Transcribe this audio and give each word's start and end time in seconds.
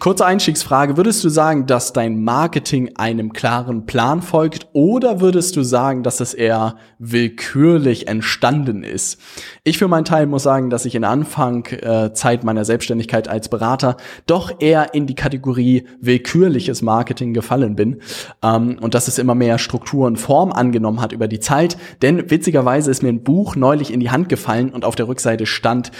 Kurze 0.00 0.24
Einstiegsfrage. 0.24 0.96
Würdest 0.96 1.22
du 1.24 1.28
sagen, 1.28 1.66
dass 1.66 1.92
dein 1.92 2.24
Marketing 2.24 2.96
einem 2.96 3.34
klaren 3.34 3.84
Plan 3.84 4.22
folgt 4.22 4.68
oder 4.72 5.20
würdest 5.20 5.56
du 5.56 5.62
sagen, 5.62 6.02
dass 6.02 6.20
es 6.20 6.32
eher 6.32 6.76
willkürlich 6.98 8.08
entstanden 8.08 8.82
ist? 8.82 9.20
Ich 9.62 9.76
für 9.76 9.88
meinen 9.88 10.06
Teil 10.06 10.26
muss 10.26 10.42
sagen, 10.42 10.70
dass 10.70 10.86
ich 10.86 10.94
in 10.94 11.04
Anfang 11.04 11.66
äh, 11.66 12.14
Zeit 12.14 12.44
meiner 12.44 12.64
Selbstständigkeit 12.64 13.28
als 13.28 13.50
Berater 13.50 13.98
doch 14.26 14.50
eher 14.58 14.94
in 14.94 15.06
die 15.06 15.14
Kategorie 15.14 15.86
willkürliches 16.00 16.80
Marketing 16.80 17.34
gefallen 17.34 17.76
bin 17.76 18.00
ähm, 18.42 18.78
und 18.80 18.94
dass 18.94 19.06
es 19.06 19.18
immer 19.18 19.34
mehr 19.34 19.58
Struktur 19.58 20.06
und 20.06 20.16
Form 20.16 20.50
angenommen 20.50 21.02
hat 21.02 21.12
über 21.12 21.28
die 21.28 21.40
Zeit. 21.40 21.76
Denn 22.00 22.30
witzigerweise 22.30 22.90
ist 22.90 23.02
mir 23.02 23.10
ein 23.10 23.22
Buch 23.22 23.54
neulich 23.54 23.92
in 23.92 24.00
die 24.00 24.10
Hand 24.10 24.30
gefallen 24.30 24.70
und 24.70 24.86
auf 24.86 24.94
der 24.94 25.08
Rückseite 25.08 25.44
stand 25.44 25.92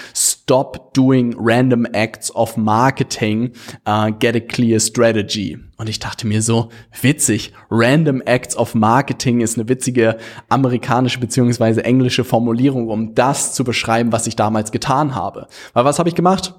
Stop 0.50 0.95
Doing 0.95 1.36
Random 1.38 1.86
Acts 1.92 2.34
of 2.34 2.56
Marketing 2.56 3.52
uh, 3.86 4.10
Get 4.10 4.34
a 4.34 4.40
Clear 4.40 4.80
Strategy. 4.80 5.56
Und 5.76 5.88
ich 5.88 6.01
dachte 6.01 6.26
mir 6.26 6.43
so, 6.43 6.70
witzig, 7.01 7.52
Random 7.70 8.20
Acts 8.23 8.56
of 8.56 8.74
Marketing 8.74 9.43
ist 9.43 9.56
eine 9.56 9.68
witzige 9.68 10.18
amerikanische 10.48 11.21
beziehungsweise 11.21 11.84
englische 11.84 12.24
Formulierung, 12.24 12.88
um 12.88 13.15
das 13.15 13.54
zu 13.54 13.62
beschreiben, 13.62 14.10
was 14.10 14.26
ich 14.26 14.34
damals 14.34 14.73
getan 14.73 15.15
habe. 15.15 15.46
Weil 15.73 15.84
was 15.84 16.01
habe 16.01 16.09
ich 16.09 16.16
gemacht? 16.16 16.52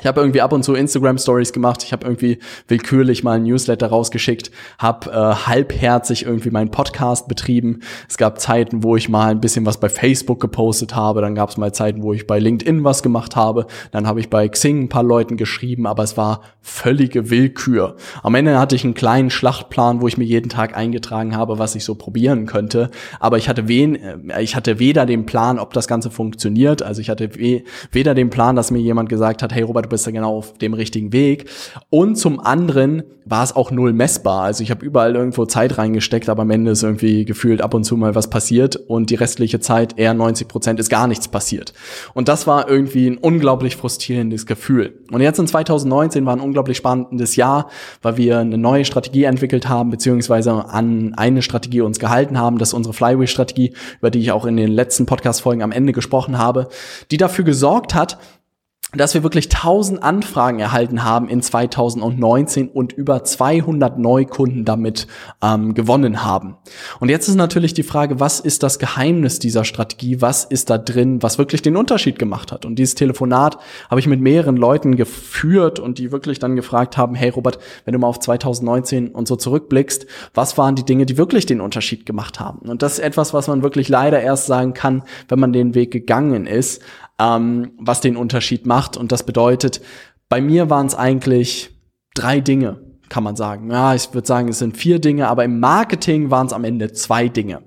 Ich 0.00 0.06
habe 0.06 0.20
irgendwie 0.20 0.40
ab 0.40 0.52
und 0.52 0.62
zu 0.62 0.74
Instagram 0.74 1.18
Stories 1.18 1.52
gemacht. 1.52 1.82
Ich 1.82 1.92
habe 1.92 2.06
irgendwie 2.06 2.38
willkürlich 2.68 3.22
mal 3.22 3.36
ein 3.36 3.42
Newsletter 3.42 3.88
rausgeschickt, 3.88 4.50
habe 4.78 5.10
äh, 5.10 5.14
halbherzig 5.14 6.24
irgendwie 6.24 6.50
meinen 6.50 6.70
Podcast 6.70 7.28
betrieben. 7.28 7.80
Es 8.08 8.16
gab 8.16 8.40
Zeiten, 8.40 8.82
wo 8.82 8.96
ich 8.96 9.10
mal 9.10 9.30
ein 9.30 9.40
bisschen 9.40 9.66
was 9.66 9.78
bei 9.78 9.90
Facebook 9.90 10.40
gepostet 10.40 10.96
habe. 10.96 11.20
Dann 11.20 11.34
gab 11.34 11.50
es 11.50 11.58
mal 11.58 11.72
Zeiten, 11.72 12.02
wo 12.02 12.14
ich 12.14 12.26
bei 12.26 12.38
LinkedIn 12.38 12.82
was 12.82 13.02
gemacht 13.02 13.36
habe. 13.36 13.66
Dann 13.90 14.06
habe 14.06 14.20
ich 14.20 14.30
bei 14.30 14.48
Xing 14.48 14.84
ein 14.84 14.88
paar 14.88 15.02
Leuten 15.02 15.36
geschrieben, 15.36 15.86
aber 15.86 16.02
es 16.02 16.16
war 16.16 16.40
völlige 16.62 17.28
Willkür. 17.28 17.96
Am 18.22 18.34
Ende 18.34 18.58
hatte 18.58 18.76
ich 18.76 18.84
einen 18.84 18.94
kleinen 18.94 19.28
Schlachtplan, 19.28 20.00
wo 20.00 20.08
ich 20.08 20.16
mir 20.16 20.24
jeden 20.24 20.48
Tag 20.48 20.76
eingetragen 20.76 21.36
habe, 21.36 21.58
was 21.58 21.74
ich 21.74 21.84
so 21.84 21.94
probieren 21.94 22.46
könnte. 22.46 22.90
Aber 23.18 23.36
ich 23.36 23.48
hatte 23.48 23.68
wen, 23.68 23.96
äh, 23.96 24.42
ich 24.42 24.56
hatte 24.56 24.78
weder 24.78 25.04
den 25.04 25.26
Plan, 25.26 25.58
ob 25.58 25.74
das 25.74 25.88
Ganze 25.88 26.10
funktioniert. 26.10 26.82
Also 26.82 27.02
ich 27.02 27.10
hatte 27.10 27.34
we 27.36 27.64
weder 27.92 28.14
den 28.14 28.30
Plan, 28.30 28.56
dass 28.56 28.70
mir 28.70 28.80
jemand 28.80 29.08
gesagt 29.10 29.42
hat, 29.42 29.52
hey 29.52 29.62
Robert 29.62 29.89
bist 29.90 30.06
du 30.06 30.12
genau 30.12 30.38
auf 30.38 30.56
dem 30.58 30.74
richtigen 30.74 31.12
Weg. 31.12 31.50
Und 31.90 32.16
zum 32.16 32.40
anderen 32.40 33.02
war 33.30 33.44
es 33.44 33.54
auch 33.54 33.70
null 33.70 33.92
messbar. 33.92 34.42
Also 34.42 34.62
ich 34.62 34.70
habe 34.70 34.84
überall 34.84 35.14
irgendwo 35.14 35.44
Zeit 35.46 35.78
reingesteckt, 35.78 36.28
aber 36.28 36.42
am 36.42 36.50
Ende 36.50 36.72
ist 36.72 36.82
irgendwie 36.82 37.24
gefühlt 37.24 37.62
ab 37.62 37.74
und 37.74 37.84
zu 37.84 37.96
mal 37.96 38.14
was 38.14 38.28
passiert 38.28 38.76
und 38.76 39.10
die 39.10 39.14
restliche 39.14 39.60
Zeit, 39.60 39.98
eher 39.98 40.14
90 40.14 40.48
Prozent, 40.48 40.80
ist 40.80 40.88
gar 40.88 41.06
nichts 41.06 41.28
passiert. 41.28 41.72
Und 42.12 42.28
das 42.28 42.46
war 42.46 42.68
irgendwie 42.68 43.06
ein 43.08 43.18
unglaublich 43.18 43.76
frustrierendes 43.76 44.46
Gefühl. 44.46 44.94
Und 45.12 45.20
jetzt 45.20 45.38
in 45.38 45.46
2019 45.46 46.26
war 46.26 46.34
ein 46.34 46.40
unglaublich 46.40 46.76
spannendes 46.76 47.36
Jahr, 47.36 47.70
weil 48.02 48.16
wir 48.16 48.38
eine 48.38 48.58
neue 48.58 48.84
Strategie 48.84 49.24
entwickelt 49.24 49.68
haben, 49.68 49.90
beziehungsweise 49.90 50.52
an 50.52 51.14
eine 51.14 51.42
Strategie 51.42 51.82
uns 51.82 51.98
gehalten 51.98 52.38
haben. 52.38 52.58
Das 52.58 52.70
ist 52.70 52.74
unsere 52.74 52.94
Flywheel-Strategie, 52.94 53.74
über 54.00 54.10
die 54.10 54.20
ich 54.20 54.32
auch 54.32 54.44
in 54.44 54.56
den 54.56 54.70
letzten 54.70 55.06
Podcast-Folgen 55.06 55.62
am 55.62 55.72
Ende 55.72 55.92
gesprochen 55.92 56.38
habe, 56.38 56.68
die 57.10 57.16
dafür 57.16 57.44
gesorgt 57.44 57.94
hat, 57.94 58.18
dass 58.92 59.14
wir 59.14 59.22
wirklich 59.22 59.46
1000 59.46 60.02
Anfragen 60.02 60.58
erhalten 60.58 61.04
haben 61.04 61.28
in 61.28 61.42
2019 61.42 62.68
und 62.68 62.92
über 62.92 63.22
200 63.22 63.98
Neukunden 63.98 64.64
damit 64.64 65.06
ähm, 65.42 65.74
gewonnen 65.74 66.24
haben. 66.24 66.56
Und 66.98 67.08
jetzt 67.08 67.28
ist 67.28 67.36
natürlich 67.36 67.74
die 67.74 67.82
Frage, 67.82 68.18
was 68.18 68.40
ist 68.40 68.62
das 68.62 68.78
Geheimnis 68.78 69.38
dieser 69.38 69.64
Strategie? 69.64 70.20
Was 70.20 70.44
ist 70.44 70.70
da 70.70 70.78
drin, 70.78 71.22
was 71.22 71.38
wirklich 71.38 71.62
den 71.62 71.76
Unterschied 71.76 72.18
gemacht 72.18 72.50
hat? 72.50 72.64
Und 72.64 72.76
dieses 72.76 72.96
Telefonat 72.96 73.58
habe 73.88 74.00
ich 74.00 74.06
mit 74.06 74.20
mehreren 74.20 74.56
Leuten 74.56 74.96
geführt 74.96 75.78
und 75.78 75.98
die 75.98 76.10
wirklich 76.10 76.38
dann 76.38 76.56
gefragt 76.56 76.96
haben, 76.96 77.14
hey 77.14 77.30
Robert, 77.30 77.58
wenn 77.84 77.92
du 77.92 77.98
mal 77.98 78.08
auf 78.08 78.18
2019 78.18 79.08
und 79.08 79.28
so 79.28 79.36
zurückblickst, 79.36 80.06
was 80.34 80.58
waren 80.58 80.74
die 80.74 80.84
Dinge, 80.84 81.06
die 81.06 81.16
wirklich 81.16 81.46
den 81.46 81.60
Unterschied 81.60 82.06
gemacht 82.06 82.40
haben? 82.40 82.68
Und 82.68 82.82
das 82.82 82.94
ist 82.94 83.00
etwas, 83.00 83.32
was 83.34 83.46
man 83.46 83.62
wirklich 83.62 83.88
leider 83.88 84.20
erst 84.20 84.46
sagen 84.46 84.74
kann, 84.74 85.04
wenn 85.28 85.38
man 85.38 85.52
den 85.52 85.74
Weg 85.74 85.92
gegangen 85.92 86.46
ist 86.46 86.82
ähm, 87.20 87.72
was 87.78 88.00
den 88.00 88.16
Unterschied 88.16 88.66
macht. 88.66 88.96
Und 88.96 89.12
das 89.12 89.24
bedeutet, 89.24 89.80
bei 90.28 90.40
mir 90.40 90.70
waren 90.70 90.86
es 90.86 90.94
eigentlich 90.94 91.70
drei 92.14 92.40
Dinge, 92.40 92.80
kann 93.08 93.22
man 93.22 93.36
sagen. 93.36 93.70
Ja, 93.70 93.94
ich 93.94 94.12
würde 94.14 94.26
sagen, 94.26 94.48
es 94.48 94.58
sind 94.58 94.76
vier 94.76 94.98
Dinge, 94.98 95.28
aber 95.28 95.44
im 95.44 95.60
Marketing 95.60 96.30
waren 96.30 96.46
es 96.46 96.52
am 96.52 96.64
Ende 96.64 96.92
zwei 96.92 97.28
Dinge. 97.28 97.62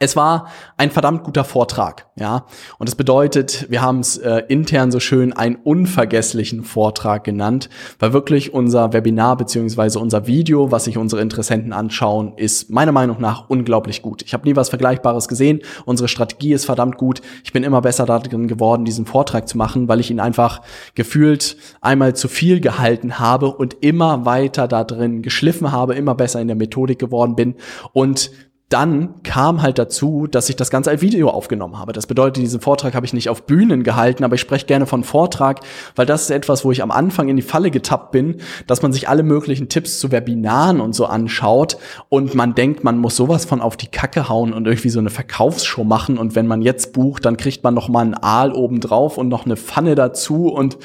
Es 0.00 0.16
war 0.16 0.48
ein 0.76 0.90
verdammt 0.90 1.24
guter 1.24 1.44
Vortrag, 1.44 2.06
ja. 2.14 2.44
Und 2.78 2.88
das 2.88 2.94
bedeutet, 2.94 3.66
wir 3.70 3.80
haben 3.80 4.00
es 4.00 4.18
äh, 4.18 4.42
intern 4.48 4.92
so 4.92 5.00
schön 5.00 5.32
einen 5.32 5.56
unvergesslichen 5.56 6.62
Vortrag 6.62 7.24
genannt, 7.24 7.70
weil 7.98 8.12
wirklich 8.12 8.52
unser 8.52 8.92
Webinar 8.92 9.36
beziehungsweise 9.38 9.98
unser 9.98 10.26
Video, 10.26 10.70
was 10.70 10.84
sich 10.84 10.98
unsere 10.98 11.22
Interessenten 11.22 11.72
anschauen, 11.72 12.34
ist 12.36 12.70
meiner 12.70 12.92
Meinung 12.92 13.18
nach 13.20 13.48
unglaublich 13.48 14.02
gut. 14.02 14.22
Ich 14.22 14.34
habe 14.34 14.46
nie 14.46 14.56
was 14.56 14.68
Vergleichbares 14.68 15.26
gesehen. 15.26 15.60
Unsere 15.86 16.08
Strategie 16.08 16.52
ist 16.52 16.66
verdammt 16.66 16.98
gut. 16.98 17.22
Ich 17.42 17.52
bin 17.52 17.64
immer 17.64 17.80
besser 17.80 18.04
darin 18.04 18.46
geworden, 18.46 18.84
diesen 18.84 19.06
Vortrag 19.06 19.48
zu 19.48 19.56
machen, 19.56 19.88
weil 19.88 20.00
ich 20.00 20.10
ihn 20.10 20.20
einfach 20.20 20.60
gefühlt 20.94 21.56
einmal 21.80 22.14
zu 22.14 22.28
viel 22.28 22.60
gehalten 22.60 23.18
habe 23.18 23.50
und 23.50 23.78
immer 23.80 24.26
weiter 24.26 24.68
da 24.68 24.84
drin 24.84 25.22
geschliffen 25.22 25.72
habe, 25.72 25.94
immer 25.94 26.14
besser 26.14 26.40
in 26.40 26.48
der 26.48 26.56
Methodik 26.56 26.98
geworden 26.98 27.36
bin 27.36 27.54
und 27.94 28.30
dann 28.68 29.22
kam 29.22 29.62
halt 29.62 29.78
dazu, 29.78 30.26
dass 30.26 30.50
ich 30.50 30.56
das 30.56 30.68
Ganze 30.70 30.90
als 30.90 31.00
Video 31.00 31.30
aufgenommen 31.30 31.78
habe. 31.78 31.94
Das 31.94 32.06
bedeutet, 32.06 32.42
diesen 32.42 32.60
Vortrag 32.60 32.94
habe 32.94 33.06
ich 33.06 33.14
nicht 33.14 33.30
auf 33.30 33.44
Bühnen 33.44 33.82
gehalten, 33.82 34.24
aber 34.24 34.34
ich 34.34 34.42
spreche 34.42 34.66
gerne 34.66 34.84
von 34.84 35.04
Vortrag, 35.04 35.60
weil 35.96 36.04
das 36.04 36.22
ist 36.22 36.30
etwas, 36.30 36.66
wo 36.66 36.72
ich 36.72 36.82
am 36.82 36.90
Anfang 36.90 37.28
in 37.28 37.36
die 37.36 37.42
Falle 37.42 37.70
getappt 37.70 38.12
bin, 38.12 38.42
dass 38.66 38.82
man 38.82 38.92
sich 38.92 39.08
alle 39.08 39.22
möglichen 39.22 39.70
Tipps 39.70 39.98
zu 39.98 40.12
Webinaren 40.12 40.82
und 40.82 40.94
so 40.94 41.06
anschaut 41.06 41.78
und 42.10 42.34
man 42.34 42.54
denkt, 42.54 42.84
man 42.84 42.98
muss 42.98 43.16
sowas 43.16 43.46
von 43.46 43.62
auf 43.62 43.78
die 43.78 43.86
Kacke 43.86 44.28
hauen 44.28 44.52
und 44.52 44.66
irgendwie 44.66 44.90
so 44.90 44.98
eine 44.98 45.10
Verkaufsshow 45.10 45.84
machen 45.84 46.18
und 46.18 46.34
wenn 46.34 46.46
man 46.46 46.60
jetzt 46.60 46.92
bucht, 46.92 47.24
dann 47.24 47.38
kriegt 47.38 47.64
man 47.64 47.72
noch 47.72 47.88
mal 47.88 48.02
einen 48.02 48.14
Aal 48.14 48.52
oben 48.52 48.80
drauf 48.80 49.16
und 49.16 49.28
noch 49.28 49.46
eine 49.46 49.56
Pfanne 49.56 49.94
dazu 49.94 50.48
und 50.48 50.76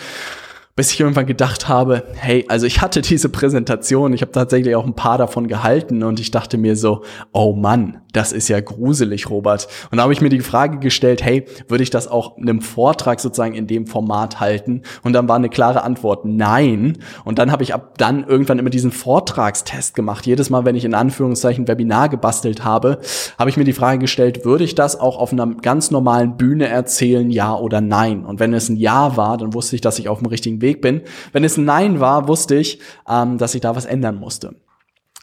bis 0.75 0.91
ich 0.91 0.99
irgendwann 0.99 1.27
gedacht 1.27 1.67
habe, 1.67 2.03
hey, 2.15 2.45
also 2.47 2.65
ich 2.65 2.81
hatte 2.81 3.01
diese 3.13 3.29
Präsentation, 3.29 4.13
ich 4.13 4.21
habe 4.21 4.31
tatsächlich 4.31 4.75
auch 4.75 4.85
ein 4.85 4.95
paar 4.95 5.17
davon 5.17 5.47
gehalten 5.47 6.03
und 6.03 6.19
ich 6.19 6.31
dachte 6.31 6.57
mir 6.57 6.75
so, 6.75 7.03
oh 7.31 7.53
Mann, 7.53 8.01
das 8.13 8.31
ist 8.31 8.47
ja 8.47 8.59
gruselig, 8.59 9.29
Robert. 9.29 9.67
Und 9.91 9.97
da 9.97 10.03
habe 10.03 10.13
ich 10.13 10.21
mir 10.21 10.29
die 10.29 10.39
Frage 10.39 10.77
gestellt, 10.77 11.23
hey, 11.23 11.45
würde 11.67 11.83
ich 11.83 11.89
das 11.89 12.07
auch 12.07 12.37
in 12.37 12.47
einem 12.47 12.61
Vortrag 12.61 13.19
sozusagen 13.19 13.55
in 13.55 13.67
dem 13.67 13.87
Format 13.87 14.39
halten? 14.39 14.83
Und 15.01 15.13
dann 15.13 15.27
war 15.27 15.35
eine 15.35 15.49
klare 15.49 15.83
Antwort, 15.83 16.23
nein. 16.23 16.99
Und 17.25 17.39
dann 17.39 17.51
habe 17.51 17.63
ich 17.63 17.73
ab 17.73 17.97
dann 17.97 18.23
irgendwann 18.23 18.59
immer 18.59 18.69
diesen 18.69 18.91
Vortragstest 18.91 19.95
gemacht. 19.95 20.27
Jedes 20.27 20.51
Mal, 20.51 20.63
wenn 20.63 20.75
ich 20.75 20.85
in 20.85 20.93
Anführungszeichen 20.93 21.67
Webinar 21.67 22.07
gebastelt 22.07 22.63
habe, 22.63 22.99
habe 23.39 23.49
ich 23.49 23.57
mir 23.57 23.63
die 23.63 23.73
Frage 23.73 23.99
gestellt, 23.99 24.45
würde 24.45 24.63
ich 24.63 24.75
das 24.75 24.99
auch 24.99 25.17
auf 25.17 25.31
einer 25.31 25.47
ganz 25.47 25.89
normalen 25.89 26.37
Bühne 26.37 26.67
erzählen, 26.67 27.31
ja 27.31 27.55
oder 27.55 27.81
nein? 27.81 28.25
Und 28.25 28.39
wenn 28.39 28.53
es 28.53 28.69
ein 28.69 28.77
Ja 28.77 29.17
war, 29.17 29.37
dann 29.37 29.53
wusste 29.55 29.75
ich, 29.75 29.81
dass 29.81 29.97
ich 29.97 30.07
auf 30.07 30.19
dem 30.19 30.27
richtigen 30.27 30.61
Weg 30.63 30.81
bin. 30.81 31.01
Wenn 31.31 31.43
es 31.43 31.57
Nein 31.57 31.99
war, 31.99 32.27
wusste 32.27 32.55
ich, 32.55 32.79
ähm, 33.07 33.37
dass 33.37 33.53
ich 33.53 33.61
da 33.61 33.75
was 33.75 33.85
ändern 33.85 34.15
musste. 34.15 34.55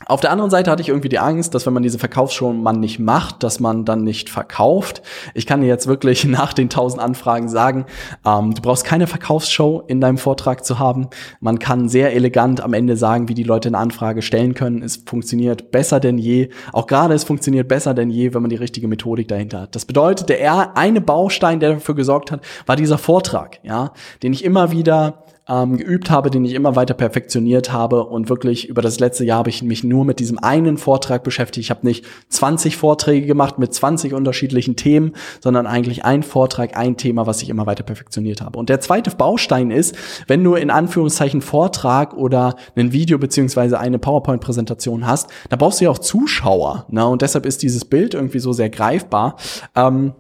Auf 0.07 0.23
der 0.23 0.31
anderen 0.31 0.51
Seite 0.51 0.71
hatte 0.71 0.81
ich 0.81 0.89
irgendwie 0.89 1.11
die 1.11 1.19
Angst, 1.19 1.55
dass 1.55 1.67
wenn 1.67 1.75
man 1.75 1.83
diese 1.83 1.99
Verkaufsshow 1.99 2.55
man 2.55 2.81
nicht 2.81 2.99
macht, 2.99 3.43
dass 3.43 3.61
man 3.61 3.85
dann 3.85 4.03
nicht 4.03 4.31
verkauft. 4.31 5.03
Ich 5.35 5.45
kann 5.45 5.61
dir 5.61 5.67
jetzt 5.67 5.87
wirklich 5.87 6.25
nach 6.25 6.55
den 6.55 6.71
tausend 6.71 7.03
Anfragen 7.03 7.51
sagen, 7.51 7.85
ähm, 8.25 8.55
du 8.55 8.63
brauchst 8.63 8.85
keine 8.85 9.07
Verkaufsshow 9.07 9.83
in 9.89 10.01
deinem 10.01 10.17
Vortrag 10.17 10.65
zu 10.65 10.79
haben. 10.79 11.09
Man 11.41 11.59
kann 11.59 11.91
sehr 11.91 12.15
elegant 12.15 12.63
am 12.63 12.73
Ende 12.73 12.97
sagen, 12.97 13.29
wie 13.29 13.35
die 13.35 13.43
Leute 13.43 13.69
eine 13.69 13.79
Anfrage 13.79 14.23
stellen 14.23 14.55
können. 14.55 14.83
Es 14.83 14.97
funktioniert 15.05 15.71
besser 15.71 16.01
denn 16.01 16.17
je. 16.17 16.49
Auch 16.73 16.87
gerade 16.87 17.13
es 17.13 17.25
funktioniert 17.25 17.69
besser 17.69 17.93
denn 17.93 18.09
je, 18.09 18.33
wenn 18.33 18.41
man 18.41 18.51
die 18.51 18.57
richtige 18.57 18.89
Methodik 18.89 19.29
dahinter 19.29 19.61
hat. 19.61 19.77
Das 19.77 19.85
bedeutet, 19.85 20.31
der 20.31 20.79
eine 20.79 21.03
Baustein, 21.03 21.61
der 21.61 21.75
dafür 21.75 21.95
gesorgt 21.95 22.33
hat, 22.33 22.41
war 22.65 22.77
dieser 22.77 22.97
Vortrag, 22.97 23.61
ja, 23.65 23.93
den 24.23 24.33
ich 24.33 24.45
immer 24.45 24.71
wieder 24.71 25.25
ähm, 25.51 25.77
geübt 25.77 26.11
habe, 26.11 26.31
den 26.31 26.45
ich 26.45 26.55
immer 26.55 26.77
weiter 26.77 26.95
perfektioniert 26.95 27.73
habe 27.73 28.05
und 28.05 28.29
wirklich 28.29 28.69
über 28.69 28.83
das 28.83 29.01
letzte 29.01 29.25
Jahr 29.25 29.39
habe 29.39 29.51
ich 29.51 29.63
mich 29.63 29.83
nur 29.83 30.05
mit 30.05 30.21
diesem 30.21 30.39
einen 30.39 30.79
Vortrag 30.79 31.25
beschäftigt. 31.25 31.67
Ich 31.67 31.71
habe 31.71 31.87
nicht 31.87 32.05
20 32.29 32.77
Vorträge 32.77 33.27
gemacht 33.27 33.59
mit 33.59 33.75
20 33.75 34.15
unterschiedlichen 34.15 34.77
Themen, 34.77 35.13
sondern 35.41 35.67
eigentlich 35.67 36.05
ein 36.05 36.23
Vortrag, 36.23 36.77
ein 36.77 36.97
Thema, 36.97 37.27
was 37.27 37.43
ich 37.43 37.49
immer 37.49 37.67
weiter 37.67 37.83
perfektioniert 37.83 38.41
habe. 38.41 38.59
Und 38.59 38.69
der 38.69 38.81
zweite 38.81 39.11
Baustein 39.11 39.71
ist, 39.71 39.97
wenn 40.29 40.45
du 40.45 40.55
in 40.55 40.71
Anführungszeichen 40.71 41.41
Vortrag 41.41 42.15
oder 42.15 42.55
ein 42.77 42.93
Video 42.93 43.19
beziehungsweise 43.19 43.79
eine 43.81 43.99
PowerPoint-Präsentation 43.99 45.07
hast, 45.07 45.31
da 45.49 45.57
brauchst 45.57 45.81
du 45.81 45.87
ja 45.87 45.91
auch 45.91 45.99
Zuschauer. 45.99 46.87
Ne? 46.91 47.07
Und 47.07 47.23
deshalb 47.23 47.47
ist 47.47 47.63
dieses 47.63 47.85
Bild 47.85 48.15
irgendwie 48.15 48.39
so 48.39 48.53
sehr 48.53 48.71
greifbar. 48.71 49.37
Ähm, 49.75 50.13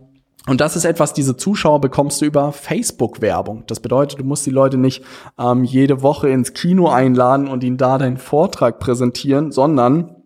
und 0.47 0.61
das 0.61 0.75
ist 0.75 0.85
etwas, 0.85 1.13
diese 1.13 1.37
Zuschauer 1.37 1.81
bekommst 1.81 2.21
du 2.21 2.25
über 2.25 2.53
Facebook-Werbung. 2.53 3.65
Das 3.67 3.81
bedeutet, 3.81 4.21
du 4.21 4.25
musst 4.25 4.47
die 4.47 4.51
Leute 4.51 4.79
nicht 4.79 5.03
ähm, 5.39 5.65
jede 5.65 6.03
Woche 6.03 6.31
ins 6.31 6.55
Kino 6.55 6.89
einladen 6.89 7.47
und 7.47 7.63
ihnen 7.63 7.77
da 7.77 7.99
deinen 7.99 8.17
Vortrag 8.17 8.79
präsentieren, 8.79 9.53
sondern 9.53 10.17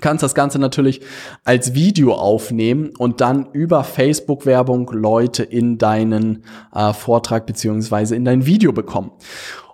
kannst 0.00 0.22
das 0.22 0.34
Ganze 0.34 0.58
natürlich 0.58 1.02
als 1.44 1.74
Video 1.74 2.14
aufnehmen 2.14 2.92
und 2.96 3.20
dann 3.20 3.48
über 3.52 3.84
Facebook-Werbung 3.84 4.90
Leute 4.90 5.42
in 5.42 5.76
deinen 5.76 6.44
äh, 6.74 6.94
Vortrag 6.94 7.44
beziehungsweise 7.44 8.16
in 8.16 8.24
dein 8.24 8.46
Video 8.46 8.72
bekommen. 8.72 9.12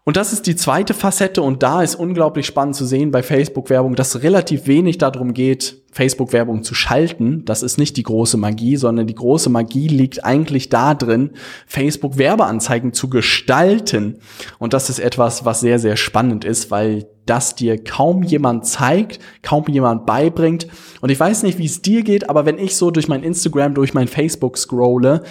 Und 0.03 0.17
das 0.17 0.33
ist 0.33 0.47
die 0.47 0.57
zweite 0.57 0.95
Facette 0.95 1.43
und 1.43 1.63
da 1.63 1.83
ist 1.83 1.95
unglaublich 1.95 2.47
spannend 2.47 2.75
zu 2.75 2.87
sehen 2.87 3.11
bei 3.11 3.23
Facebook-Werbung, 3.23 3.95
dass 3.95 4.23
relativ 4.23 4.67
wenig 4.67 4.99
darum 4.99 5.35
geht, 5.35 5.83
Facebook-Werbung 5.99 6.63
zu 6.63 6.77
schalten. 6.77 7.45
Das 7.45 7.65
ist 7.65 7.77
nicht 7.77 7.97
die 7.97 8.05
große 8.05 8.37
Magie, 8.37 8.77
sondern 8.77 9.09
die 9.09 9.17
große 9.17 9.51
Magie 9.51 9.89
liegt 9.89 10.25
eigentlich 10.25 10.69
darin, 10.69 11.31
Facebook-Werbeanzeigen 11.67 12.93
zu 12.93 13.11
gestalten. 13.11 14.21
Und 14.61 14.75
das 14.75 14.91
ist 14.91 15.01
etwas, 15.01 15.45
was 15.45 15.59
sehr, 15.59 15.81
sehr 15.81 15.97
spannend 15.97 16.45
ist, 16.45 16.71
weil 16.71 17.09
das 17.27 17.57
dir 17.57 17.83
kaum 17.83 18.23
jemand 18.23 18.65
zeigt, 18.65 19.19
kaum 19.43 19.65
jemand 19.67 20.07
beibringt. 20.07 20.69
Und 21.01 21.11
ich 21.11 21.19
weiß 21.19 21.43
nicht, 21.43 21.59
wie 21.59 21.67
es 21.67 21.83
dir 21.83 22.05
geht, 22.05 22.31
aber 22.31 22.47
wenn 22.47 22.59
ich 22.59 22.77
so 22.77 22.93
durch 22.93 23.09
mein 23.09 23.25
Instagram, 23.25 23.75
durch 23.75 23.93
mein 23.93 24.07
Facebook 24.07 24.57
scrolle, 24.57 25.25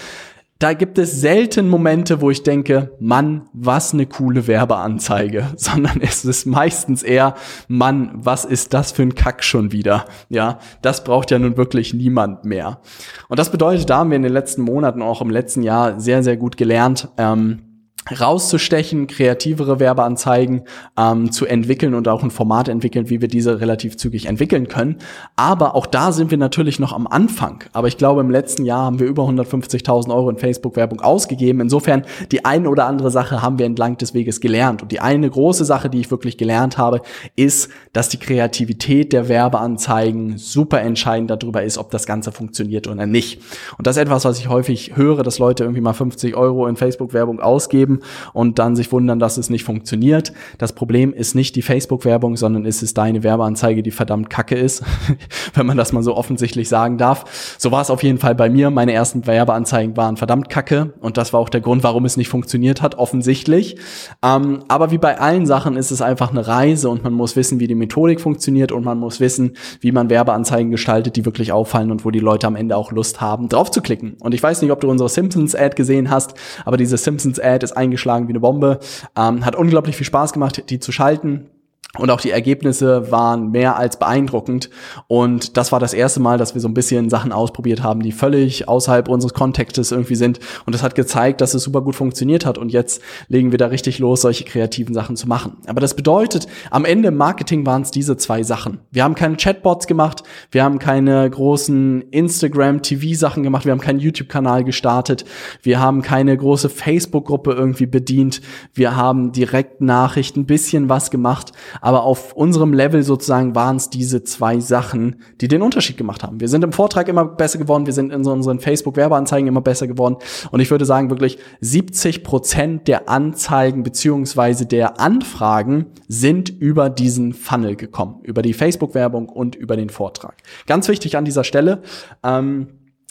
da 0.59 0.73
gibt 0.73 0.97
es 0.97 1.21
selten 1.21 1.69
Momente, 1.69 2.21
wo 2.21 2.31
ich 2.31 2.43
denke, 2.43 2.95
Mann, 2.99 3.47
was 3.53 3.93
eine 3.93 4.07
coole 4.07 4.47
Werbeanzeige, 4.47 5.47
sondern 5.55 6.01
es 6.01 6.25
ist 6.25 6.45
meistens 6.45 7.03
eher, 7.03 7.35
Mann, 7.67 8.11
was 8.13 8.45
ist 8.45 8.73
das 8.73 8.91
für 8.91 9.03
ein 9.03 9.15
Kack 9.15 9.43
schon 9.43 9.71
wieder? 9.71 10.05
Ja, 10.29 10.59
das 10.81 11.03
braucht 11.03 11.31
ja 11.31 11.39
nun 11.39 11.57
wirklich 11.57 11.93
niemand 11.93 12.45
mehr. 12.45 12.81
Und 13.29 13.39
das 13.39 13.51
bedeutet, 13.51 13.89
da 13.89 13.97
haben 13.97 14.09
wir 14.09 14.17
in 14.17 14.23
den 14.23 14.33
letzten 14.33 14.61
Monaten, 14.63 15.01
auch 15.01 15.21
im 15.21 15.29
letzten 15.29 15.63
Jahr 15.63 15.99
sehr, 15.99 16.23
sehr 16.23 16.37
gut 16.37 16.57
gelernt, 16.57 17.09
ähm, 17.17 17.66
rauszustechen, 18.11 19.07
kreativere 19.07 19.79
Werbeanzeigen 19.79 20.63
ähm, 20.97 21.31
zu 21.31 21.45
entwickeln 21.45 21.93
und 21.93 22.07
auch 22.07 22.23
ein 22.23 22.31
Format 22.31 22.67
entwickeln, 22.67 23.09
wie 23.09 23.21
wir 23.21 23.27
diese 23.27 23.59
relativ 23.59 23.97
zügig 23.97 24.25
entwickeln 24.25 24.67
können. 24.67 24.97
Aber 25.35 25.75
auch 25.75 25.85
da 25.85 26.11
sind 26.11 26.31
wir 26.31 26.37
natürlich 26.37 26.79
noch 26.79 26.93
am 26.93 27.07
Anfang. 27.07 27.63
Aber 27.73 27.87
ich 27.87 27.97
glaube, 27.97 28.21
im 28.21 28.29
letzten 28.29 28.65
Jahr 28.65 28.85
haben 28.85 28.99
wir 28.99 29.07
über 29.07 29.23
150.000 29.23 30.13
Euro 30.13 30.29
in 30.29 30.37
Facebook-Werbung 30.37 31.01
ausgegeben. 31.01 31.61
Insofern, 31.61 32.03
die 32.31 32.45
eine 32.45 32.69
oder 32.69 32.85
andere 32.85 33.11
Sache 33.11 33.41
haben 33.41 33.59
wir 33.59 33.65
entlang 33.65 33.97
des 33.97 34.13
Weges 34.13 34.41
gelernt. 34.41 34.81
Und 34.81 34.91
die 34.91 34.99
eine 34.99 35.29
große 35.29 35.65
Sache, 35.65 35.89
die 35.89 35.99
ich 35.99 36.11
wirklich 36.11 36.37
gelernt 36.37 36.77
habe, 36.77 37.01
ist, 37.35 37.69
dass 37.93 38.09
die 38.09 38.17
Kreativität 38.17 39.13
der 39.13 39.27
Werbeanzeigen 39.27 40.37
super 40.37 40.81
entscheidend 40.81 41.29
darüber 41.29 41.63
ist, 41.63 41.77
ob 41.77 41.91
das 41.91 42.05
Ganze 42.05 42.31
funktioniert 42.31 42.87
oder 42.87 43.05
nicht. 43.05 43.41
Und 43.77 43.87
das 43.87 43.97
ist 43.97 44.03
etwas, 44.03 44.25
was 44.25 44.39
ich 44.39 44.49
häufig 44.49 44.95
höre, 44.95 45.23
dass 45.23 45.39
Leute 45.39 45.63
irgendwie 45.63 45.81
mal 45.81 45.93
50 45.93 46.35
Euro 46.35 46.67
in 46.67 46.75
Facebook-Werbung 46.75 47.39
ausgeben 47.39 47.96
und 48.33 48.59
dann 48.59 48.75
sich 48.75 48.91
wundern, 48.91 49.19
dass 49.19 49.37
es 49.37 49.49
nicht 49.49 49.63
funktioniert. 49.63 50.33
Das 50.57 50.73
Problem 50.73 51.13
ist 51.13 51.35
nicht 51.35 51.55
die 51.55 51.61
Facebook-Werbung, 51.61 52.37
sondern 52.37 52.65
ist 52.65 52.81
es 52.81 52.93
deine 52.93 53.23
Werbeanzeige, 53.23 53.83
die 53.83 53.91
verdammt 53.91 54.29
kacke 54.29 54.55
ist, 54.55 54.83
wenn 55.53 55.65
man 55.65 55.77
das 55.77 55.93
mal 55.93 56.03
so 56.03 56.15
offensichtlich 56.15 56.69
sagen 56.69 56.97
darf. 56.97 57.55
So 57.57 57.71
war 57.71 57.81
es 57.81 57.89
auf 57.89 58.03
jeden 58.03 58.17
Fall 58.17 58.35
bei 58.35 58.49
mir. 58.49 58.69
Meine 58.69 58.93
ersten 58.93 59.25
Werbeanzeigen 59.27 59.97
waren 59.97 60.17
verdammt 60.17 60.49
kacke 60.49 60.93
und 60.99 61.17
das 61.17 61.33
war 61.33 61.39
auch 61.39 61.49
der 61.49 61.61
Grund, 61.61 61.83
warum 61.83 62.05
es 62.05 62.17
nicht 62.17 62.29
funktioniert 62.29 62.81
hat, 62.81 62.95
offensichtlich. 62.95 63.77
Ähm, 64.23 64.59
aber 64.67 64.91
wie 64.91 64.97
bei 64.97 65.19
allen 65.19 65.45
Sachen 65.45 65.77
ist 65.77 65.91
es 65.91 66.01
einfach 66.01 66.31
eine 66.31 66.47
Reise 66.47 66.89
und 66.89 67.03
man 67.03 67.13
muss 67.13 67.35
wissen, 67.35 67.59
wie 67.59 67.67
die 67.67 67.75
Methodik 67.75 68.21
funktioniert 68.21 68.71
und 68.71 68.83
man 68.85 68.99
muss 68.99 69.19
wissen, 69.19 69.55
wie 69.81 69.91
man 69.91 70.09
Werbeanzeigen 70.09 70.71
gestaltet, 70.71 71.15
die 71.15 71.25
wirklich 71.25 71.51
auffallen 71.51 71.91
und 71.91 72.05
wo 72.05 72.11
die 72.11 72.19
Leute 72.19 72.47
am 72.47 72.55
Ende 72.55 72.75
auch 72.75 72.91
Lust 72.91 73.21
haben, 73.21 73.49
drauf 73.49 73.71
zu 73.71 73.81
klicken. 73.81 74.17
Und 74.19 74.33
ich 74.33 74.41
weiß 74.41 74.61
nicht, 74.61 74.71
ob 74.71 74.81
du 74.81 74.89
unsere 74.89 75.09
Simpsons-Ad 75.09 75.75
gesehen 75.75 76.09
hast, 76.09 76.33
aber 76.65 76.77
diese 76.77 76.97
Simpsons-Ad 76.97 77.63
ist 77.63 77.73
eingeschlagen 77.87 78.27
wie 78.27 78.33
eine 78.33 78.39
Bombe. 78.39 78.79
Ähm, 79.15 79.45
hat 79.45 79.55
unglaublich 79.55 79.95
viel 79.95 80.05
Spaß 80.05 80.33
gemacht, 80.33 80.69
die 80.69 80.79
zu 80.79 80.91
schalten. 80.91 81.49
Und 81.97 82.11
auch 82.11 82.21
die 82.21 82.31
Ergebnisse 82.31 83.11
waren 83.11 83.49
mehr 83.51 83.77
als 83.77 83.97
beeindruckend. 83.97 84.69
Und 85.07 85.57
das 85.57 85.71
war 85.71 85.79
das 85.79 85.93
erste 85.93 86.19
Mal, 86.19 86.37
dass 86.37 86.53
wir 86.53 86.61
so 86.61 86.67
ein 86.67 86.73
bisschen 86.73 87.09
Sachen 87.09 87.31
ausprobiert 87.31 87.81
haben, 87.81 88.01
die 88.01 88.11
völlig 88.11 88.67
außerhalb 88.67 89.07
unseres 89.07 89.33
Kontextes 89.33 89.91
irgendwie 89.91 90.15
sind. 90.15 90.39
Und 90.65 90.75
das 90.75 90.83
hat 90.83 90.95
gezeigt, 90.95 91.41
dass 91.41 91.53
es 91.53 91.63
super 91.63 91.81
gut 91.81 91.95
funktioniert 91.95 92.45
hat. 92.45 92.57
Und 92.57 92.71
jetzt 92.71 93.01
legen 93.29 93.51
wir 93.51 93.57
da 93.57 93.67
richtig 93.67 93.99
los, 93.99 94.21
solche 94.21 94.43
kreativen 94.43 94.93
Sachen 94.93 95.15
zu 95.15 95.27
machen. 95.27 95.57
Aber 95.65 95.79
das 95.79 95.95
bedeutet, 95.95 96.47
am 96.69 96.85
Ende 96.85 97.07
im 97.07 97.17
Marketing 97.17 97.65
waren 97.65 97.81
es 97.81 97.89
diese 97.89 98.17
zwei 98.17 98.43
Sachen. 98.43 98.79
Wir 98.91 99.03
haben 99.03 99.15
keine 99.15 99.37
Chatbots 99.37 99.87
gemacht. 99.87 100.23
Wir 100.51 100.63
haben 100.63 100.79
keine 100.79 101.27
großen 101.27 102.03
Instagram-TV-Sachen 102.11 103.41
gemacht. 103.43 103.65
Wir 103.65 103.71
haben 103.71 103.81
keinen 103.81 103.99
YouTube-Kanal 103.99 104.65
gestartet. 104.65 105.25
Wir 105.63 105.79
haben 105.79 106.01
keine 106.01 106.37
große 106.37 106.69
Facebook-Gruppe 106.69 107.53
irgendwie 107.53 107.87
bedient. 107.87 108.41
Wir 108.73 108.95
haben 108.95 109.31
direkt 109.31 109.81
Nachrichten, 109.81 110.45
bisschen 110.45 110.89
was 110.89 111.09
gemacht 111.09 111.53
aber 111.81 112.03
auf 112.03 112.33
unserem 112.33 112.73
Level 112.73 113.03
sozusagen 113.03 113.55
waren 113.55 113.77
es 113.77 113.89
diese 113.89 114.23
zwei 114.23 114.59
Sachen, 114.59 115.17
die 115.41 115.47
den 115.47 115.61
Unterschied 115.61 115.97
gemacht 115.97 116.23
haben. 116.23 116.39
Wir 116.39 116.47
sind 116.47 116.63
im 116.63 116.71
Vortrag 116.71 117.07
immer 117.07 117.25
besser 117.25 117.59
geworden, 117.59 117.85
wir 117.85 117.93
sind 117.93 118.11
in 118.11 118.23
so 118.23 118.31
unseren 118.31 118.59
Facebook-Werbeanzeigen 118.59 119.47
immer 119.47 119.61
besser 119.61 119.87
geworden 119.87 120.17
und 120.51 120.59
ich 120.59 120.71
würde 120.71 120.85
sagen 120.85 121.09
wirklich 121.09 121.37
70 121.61 122.23
Prozent 122.23 122.87
der 122.87 123.09
Anzeigen 123.09 123.83
beziehungsweise 123.83 124.65
der 124.65 124.99
Anfragen 124.99 125.87
sind 126.07 126.49
über 126.49 126.89
diesen 126.89 127.33
Funnel 127.33 127.75
gekommen, 127.75 128.19
über 128.23 128.41
die 128.41 128.53
Facebook-Werbung 128.53 129.29
und 129.29 129.55
über 129.55 129.75
den 129.75 129.89
Vortrag. 129.89 130.35
Ganz 130.65 130.87
wichtig 130.87 131.17
an 131.17 131.25
dieser 131.25 131.43
Stelle. 131.43 131.81
Ähm, 132.23 132.67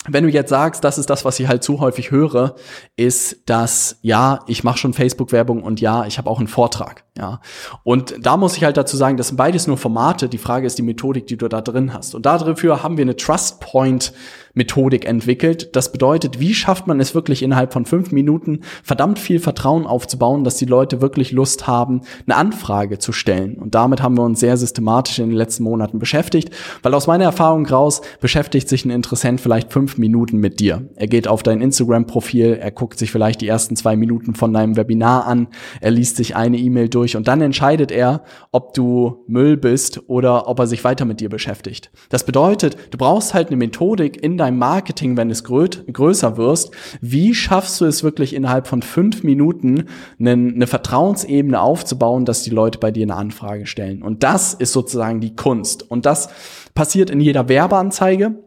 wenn 0.09 0.25
du 0.25 0.31
jetzt 0.31 0.51
sagst, 0.51 0.85
das 0.85 0.99
ist 0.99 1.11
das, 1.11 1.25
was 1.25 1.39
ich 1.41 1.49
halt 1.49 1.63
zu 1.63 1.81
häufig 1.81 2.11
höre, 2.11 2.55
ist, 2.97 3.49
dass 3.49 3.99
ja, 4.03 4.41
ich 4.47 4.65
mache 4.65 4.79
schon 4.79 4.93
Facebook-Werbung 4.93 5.63
und 5.63 5.81
ja, 5.81 6.07
ich 6.07 6.19
habe 6.19 6.31
auch 6.31 6.39
einen 6.39 6.49
Vortrag. 6.49 7.05
Ja. 7.17 7.41
Und 7.85 8.15
da 8.21 8.37
muss 8.37 8.57
ich 8.57 8.65
halt 8.65 8.77
dazu 8.77 8.97
sagen, 8.97 9.17
das 9.17 9.29
sind 9.29 9.37
beides 9.37 9.67
nur 9.67 9.79
Formate. 9.79 10.29
Die 10.29 10.39
Frage 10.39 10.67
ist 10.67 10.79
die 10.79 10.83
Methodik, 10.83 11.27
die 11.27 11.37
du 11.37 11.49
da 11.49 11.61
drin 11.61 11.93
hast. 11.93 12.15
Und 12.15 12.27
dafür 12.27 12.83
haben 12.83 12.97
wir 12.97 13.03
eine 13.03 13.17
Trust 13.17 13.61
Point 13.61 14.13
Methodik 14.57 15.05
entwickelt. 15.05 15.77
Das 15.77 15.93
bedeutet, 15.93 16.41
wie 16.41 16.55
schafft 16.55 16.87
man 16.87 16.99
es 16.99 17.15
wirklich 17.15 17.43
innerhalb 17.43 17.73
von 17.73 17.85
fünf 17.85 18.11
Minuten 18.11 18.61
verdammt 18.83 19.19
viel 19.19 19.39
Vertrauen 19.39 19.87
aufzubauen, 19.87 20.45
dass 20.45 20.57
die 20.57 20.65
Leute 20.65 21.01
wirklich 21.01 21.31
Lust 21.31 21.67
haben, 21.67 22.01
eine 22.27 22.37
Anfrage 22.37 22.99
zu 22.99 23.13
stellen. 23.13 23.57
Und 23.57 23.75
damit 23.75 24.03
haben 24.03 24.17
wir 24.17 24.25
uns 24.25 24.41
sehr 24.41 24.57
systematisch 24.57 25.19
in 25.19 25.29
den 25.29 25.37
letzten 25.37 25.63
Monaten 25.63 25.99
beschäftigt, 25.99 26.51
weil 26.83 26.95
aus 26.95 27.07
meiner 27.07 27.25
Erfahrung 27.25 27.67
raus 27.67 28.01
beschäftigt 28.21 28.69
sich 28.69 28.85
ein 28.85 28.91
Interessent 28.91 29.41
vielleicht 29.43 29.73
fünf 29.73 29.99
Minuten 29.99 30.39
mit 30.39 30.59
dir. 30.59 30.89
Er 30.97 31.07
geht 31.07 31.29
auf 31.29 31.43
dein 31.43 31.61
Instagram-Profil, 31.61 32.59
er 32.59 32.71
guckt 32.71 32.99
sich 32.99 33.13
vielleicht 33.13 33.43
die 33.43 33.49
ersten 33.49 33.77
zwei 33.77 33.95
Minuten 33.95 34.35
von 34.35 34.55
deinem 34.55 34.77
Webinar 34.77 35.27
an, 35.27 35.49
er 35.83 35.91
liest 35.91 36.17
sich 36.17 36.35
eine 36.35 36.57
E-Mail 36.57 36.89
durch 36.89 37.15
und 37.17 37.29
dann 37.29 37.43
entscheidet 37.43 37.93
er, 37.93 38.23
ob 38.53 38.73
du 38.73 39.25
Müll 39.27 39.59
bist 39.59 40.09
oder 40.09 40.49
ob 40.49 40.59
er 40.61 40.67
sich 40.67 40.83
weiter 40.83 41.05
mit 41.05 41.21
dir 41.21 41.29
beschäftigt. 41.29 41.91
Das 42.09 42.25
bedeutet, 42.25 42.77
du 42.91 42.97
brauchst 42.97 43.35
halt 43.35 43.49
eine 43.49 43.57
Methodik 43.59 44.23
in 44.23 44.39
deinem 44.39 44.46
Marketing, 44.53 45.17
wenn 45.17 45.31
es 45.31 45.45
grö 45.45 45.67
größer 45.67 46.37
wirst, 46.37 46.71
wie 47.01 47.35
schaffst 47.35 47.81
du 47.81 47.87
es 47.87 48.05
wirklich 48.05 48.35
innerhalb 48.35 48.67
von 48.67 48.83
fünf 48.83 49.23
Minuten 49.23 49.85
eine 50.21 50.67
Vertrauensebene 50.67 51.61
aufzubauen, 51.61 52.25
dass 52.25 52.43
die 52.43 52.51
Leute 52.51 52.79
bei 52.79 52.91
dir 52.91 53.05
eine 53.05 53.17
Anfrage 53.17 53.67
stellen. 53.67 54.03
Und 54.03 54.23
das 54.23 54.55
ist 54.55 54.73
sozusagen 54.73 55.21
die 55.21 55.35
Kunst. 55.35 55.91
Und 55.91 56.07
das 56.07 56.29
passiert 56.75 57.11
in 57.11 57.21
jeder 57.21 57.49
Werbeanzeige. 57.49 58.46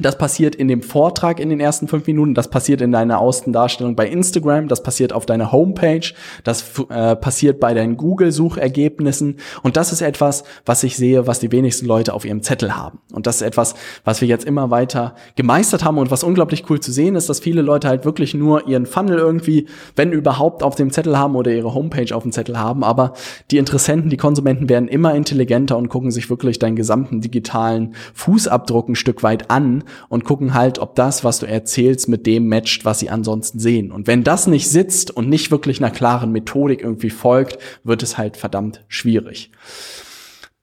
Das 0.00 0.16
passiert 0.16 0.54
in 0.54 0.68
dem 0.68 0.82
Vortrag 0.82 1.40
in 1.40 1.48
den 1.48 1.60
ersten 1.60 1.88
fünf 1.88 2.06
Minuten, 2.06 2.34
das 2.34 2.48
passiert 2.48 2.80
in 2.80 2.92
deiner 2.92 3.18
Außendarstellung 3.18 3.96
bei 3.96 4.06
Instagram, 4.06 4.68
das 4.68 4.82
passiert 4.82 5.12
auf 5.12 5.26
deiner 5.26 5.50
Homepage, 5.50 6.12
das 6.44 6.78
äh, 6.88 7.16
passiert 7.16 7.58
bei 7.58 7.74
deinen 7.74 7.96
Google-Suchergebnissen. 7.96 9.38
Und 9.62 9.76
das 9.76 9.92
ist 9.92 10.00
etwas, 10.00 10.44
was 10.64 10.84
ich 10.84 10.96
sehe, 10.96 11.26
was 11.26 11.40
die 11.40 11.50
wenigsten 11.50 11.86
Leute 11.86 12.14
auf 12.14 12.24
ihrem 12.24 12.42
Zettel 12.42 12.76
haben. 12.76 13.00
Und 13.12 13.26
das 13.26 13.36
ist 13.36 13.42
etwas, 13.42 13.74
was 14.04 14.20
wir 14.20 14.28
jetzt 14.28 14.44
immer 14.44 14.70
weiter 14.70 15.14
gemeistert 15.34 15.84
haben. 15.84 15.98
Und 15.98 16.10
was 16.10 16.22
unglaublich 16.22 16.68
cool 16.70 16.80
zu 16.80 16.92
sehen 16.92 17.16
ist, 17.16 17.28
dass 17.28 17.40
viele 17.40 17.62
Leute 17.62 17.88
halt 17.88 18.04
wirklich 18.04 18.34
nur 18.34 18.68
ihren 18.68 18.86
Funnel 18.86 19.18
irgendwie, 19.18 19.66
wenn 19.96 20.12
überhaupt, 20.12 20.62
auf 20.62 20.76
dem 20.76 20.90
Zettel 20.90 21.18
haben 21.18 21.34
oder 21.34 21.50
ihre 21.50 21.74
Homepage 21.74 22.14
auf 22.14 22.22
dem 22.22 22.32
Zettel 22.32 22.58
haben, 22.58 22.84
aber 22.84 23.14
die 23.50 23.58
Interessenten, 23.58 24.10
die 24.10 24.16
Konsumenten 24.16 24.68
werden 24.68 24.88
immer 24.88 25.14
intelligenter 25.14 25.76
und 25.76 25.88
gucken 25.88 26.10
sich 26.10 26.30
wirklich 26.30 26.58
deinen 26.58 26.76
gesamten 26.76 27.20
digitalen 27.20 27.94
Fußabdruck 28.14 28.88
ein 28.88 28.94
Stück 28.94 29.22
weit 29.22 29.50
an 29.50 29.77
und 30.08 30.24
gucken 30.24 30.54
halt, 30.54 30.78
ob 30.78 30.94
das, 30.94 31.24
was 31.24 31.38
du 31.38 31.46
erzählst, 31.46 32.08
mit 32.08 32.26
dem 32.26 32.48
matcht, 32.48 32.84
was 32.84 32.98
sie 32.98 33.10
ansonsten 33.10 33.58
sehen. 33.58 33.92
Und 33.92 34.06
wenn 34.06 34.24
das 34.24 34.46
nicht 34.46 34.68
sitzt 34.68 35.10
und 35.10 35.28
nicht 35.28 35.50
wirklich 35.50 35.80
einer 35.80 35.90
klaren 35.90 36.32
Methodik 36.32 36.82
irgendwie 36.82 37.10
folgt, 37.10 37.58
wird 37.84 38.02
es 38.02 38.18
halt 38.18 38.36
verdammt 38.36 38.84
schwierig. 38.88 39.50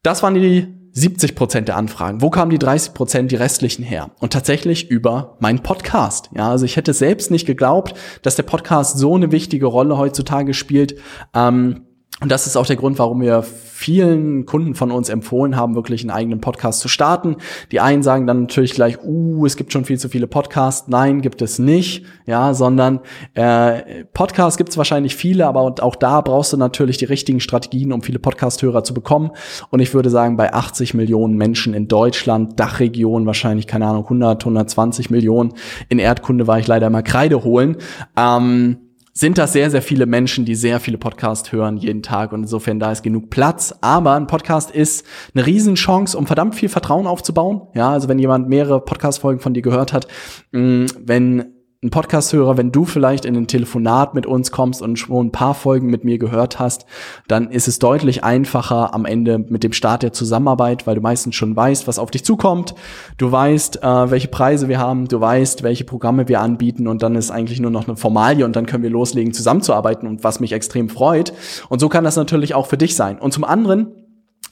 Das 0.04 0.22
waren 0.24 0.36
die 0.36 0.68
70 0.98 1.36
Prozent 1.36 1.68
der 1.68 1.76
Anfragen. 1.76 2.22
Wo 2.22 2.30
kamen 2.30 2.52
die 2.52 2.58
30 2.58 2.94
Prozent, 2.94 3.32
die 3.32 3.36
restlichen 3.36 3.84
her? 3.84 4.12
Und 4.20 4.32
tatsächlich 4.32 4.90
über 4.90 5.36
meinen 5.42 5.62
Podcast. 5.62 6.30
Ja, 6.36 6.52
also 6.52 6.64
ich 6.64 6.78
hätte 6.78 6.94
selbst 6.94 7.32
nicht 7.32 7.46
geglaubt, 7.46 7.96
dass 8.22 8.38
der 8.38 8.44
Podcast 8.44 8.98
so 8.98 9.14
eine 9.16 9.32
wichtige 9.34 9.66
Rolle 9.66 9.98
heutzutage 9.98 10.54
spielt. 10.54 10.96
Ähm, 11.34 11.82
und 12.22 12.32
das 12.32 12.48
ist 12.48 12.56
auch 12.56 12.66
der 12.66 12.78
Grund, 12.78 12.98
warum 12.98 13.20
wir 13.20 13.44
vielen 13.44 14.46
Kunden 14.46 14.74
von 14.74 14.90
uns 14.90 15.10
empfohlen 15.10 15.58
haben, 15.58 15.76
wirklich 15.76 16.02
einen 16.02 16.12
eigenen 16.12 16.40
Podcast 16.40 16.80
zu 16.80 16.88
starten. 16.88 17.36
Die 17.74 17.82
einen 17.82 18.04
sagen 18.04 18.26
dann 18.26 18.44
natürlich 18.44 18.74
gleich, 18.74 19.04
uh, 19.04 19.46
es 19.46 19.58
gibt 19.58 19.74
schon 19.74 19.84
viel 19.84 20.00
zu 20.00 20.08
viele 20.08 20.26
Podcasts. 20.26 20.88
Nein, 20.88 21.22
gibt 21.22 21.42
es 21.42 21.60
nicht, 21.60 22.06
ja, 22.26 22.54
sondern 22.54 23.02
äh, 23.34 24.06
Podcasts 24.14 24.56
gibt 24.56 24.70
es 24.70 24.78
wahrscheinlich 24.78 25.18
viele, 25.18 25.46
aber 25.46 25.76
auch 25.82 25.96
da 25.98 26.22
brauchst 26.22 26.54
du 26.54 26.58
natürlich 26.58 26.98
die 26.98 27.04
richtigen 27.04 27.42
Strategien, 27.42 27.92
um 27.92 28.02
viele 28.02 28.20
Podcast-Hörer 28.20 28.86
zu 28.86 28.94
bekommen. 28.94 29.32
Und 29.70 29.82
ich 29.82 29.94
würde 29.94 30.10
sagen, 30.10 30.38
bei 30.38 30.54
80 30.54 30.94
Millionen 30.94 31.36
Menschen 31.36 31.74
in 31.74 31.90
Deutschland, 31.90 32.58
Dachregion 32.58 33.26
wahrscheinlich, 33.26 33.68
keine 33.68 33.88
Ahnung, 33.88 34.04
100, 34.06 34.42
120 34.42 35.10
Millionen. 35.10 35.52
In 35.90 36.00
Erdkunde 36.00 36.48
war 36.48 36.60
ich 36.60 36.68
leider 36.68 36.88
immer 36.88 37.04
Kreide 37.04 37.44
holen. 37.44 37.76
Ähm, 38.16 38.85
sind 39.18 39.38
das 39.38 39.54
sehr, 39.54 39.72
sehr 39.72 39.82
viele 39.82 40.06
Menschen, 40.06 40.44
die 40.44 40.56
sehr 40.56 40.82
viele 40.82 40.98
Podcasts 40.98 41.54
hören 41.54 41.78
jeden 41.78 42.04
Tag 42.04 42.34
und 42.34 42.44
insofern 42.44 42.80
da 42.80 42.92
ist 42.92 43.02
genug 43.02 43.30
Platz. 43.30 43.74
Aber 43.80 44.14
ein 44.14 44.28
Podcast 44.28 44.72
ist 44.72 45.06
eine 45.34 45.46
Riesenchance, 45.46 46.18
um 46.18 46.28
verdammt 46.28 46.54
viel 46.54 46.68
Vertrauen 46.68 47.08
aufzubauen. 47.08 47.62
Ja, 47.74 47.92
also 47.92 48.10
wenn 48.10 48.20
jemand 48.20 48.50
mehrere 48.50 48.82
Podcast-Folgen 48.82 49.40
von 49.40 49.54
dir 49.54 49.62
gehört 49.62 49.94
hat, 49.94 50.08
mm, 50.52 50.86
wenn 51.00 51.55
ein 51.86 51.92
Podcast-Hörer, 51.92 52.58
wenn 52.58 52.72
du 52.72 52.84
vielleicht 52.84 53.25
in 53.25 53.36
ein 53.36 53.48
Telefonat 53.48 54.15
mit 54.15 54.25
uns 54.25 54.51
kommst 54.51 54.82
und 54.82 54.98
schon 54.98 55.27
ein 55.27 55.32
paar 55.32 55.54
Folgen 55.54 55.88
mit 55.88 56.04
mir 56.04 56.18
gehört 56.18 56.58
hast, 56.58 56.86
dann 57.27 57.51
ist 57.51 57.68
es 57.68 57.77
deutlich 57.77 58.24
einfacher 58.24 58.94
am 58.94 59.06
Ende 59.06 59.38
mit 59.38 59.63
dem 59.63 59.72
Start 59.72 60.01
der 60.01 60.12
Zusammenarbeit, 60.12 60.88
weil 60.88 60.96
du 60.96 61.01
meistens 61.01 61.36
schon 61.36 61.56
weißt, 61.56 61.88
was 61.88 62.00
auf 62.00 62.10
dich 62.10 62.25
zukommt. 62.25 62.74
Du 63.18 63.32
weißt, 63.32 63.84
äh, 63.84 64.12
welche 64.12 64.27
Preise 64.27 64.68
wir 64.68 64.80
haben, 64.80 65.08
du 65.08 65.22
weißt, 65.22 65.62
welche 65.62 65.84
Programme 65.84 66.27
wir 66.27 66.42
anbieten 66.42 66.88
und 66.88 67.04
dann 67.04 67.15
ist 67.15 67.30
eigentlich 67.30 67.60
nur 67.60 67.72
noch 67.72 67.88
eine 67.88 67.96
Formalie 67.96 68.46
und 68.46 68.56
dann 68.56 68.65
können 68.65 68.84
wir 68.84 68.89
loslegen, 68.89 69.32
zusammenzuarbeiten 69.32 70.08
und 70.08 70.24
was 70.24 70.39
mich 70.39 70.54
extrem 70.54 70.89
freut. 70.89 71.34
Und 71.70 71.80
so 71.80 71.88
kann 71.88 72.04
das 72.04 72.15
natürlich 72.15 72.56
auch 72.56 72.65
für 72.65 72.77
dich 72.77 72.96
sein. 72.96 73.20
Und 73.20 73.32
zum 73.32 73.44
anderen 73.44 74.05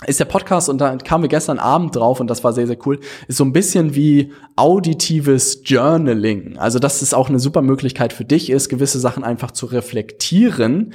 ist 0.07 0.19
der 0.19 0.25
Podcast, 0.25 0.69
und 0.69 0.79
da 0.79 0.95
kamen 0.97 1.23
wir 1.23 1.29
gestern 1.29 1.59
Abend 1.59 1.95
drauf, 1.95 2.19
und 2.19 2.29
das 2.29 2.43
war 2.43 2.53
sehr, 2.53 2.67
sehr 2.67 2.77
cool, 2.85 2.99
ist 3.27 3.37
so 3.37 3.45
ein 3.45 3.53
bisschen 3.53 3.95
wie 3.95 4.31
auditives 4.55 5.61
Journaling. 5.63 6.57
Also, 6.57 6.79
dass 6.79 7.01
es 7.01 7.13
auch 7.13 7.29
eine 7.29 7.39
super 7.39 7.61
Möglichkeit 7.61 8.13
für 8.13 8.25
dich 8.25 8.49
ist, 8.49 8.69
gewisse 8.69 8.99
Sachen 8.99 9.23
einfach 9.23 9.51
zu 9.51 9.65
reflektieren 9.65 10.93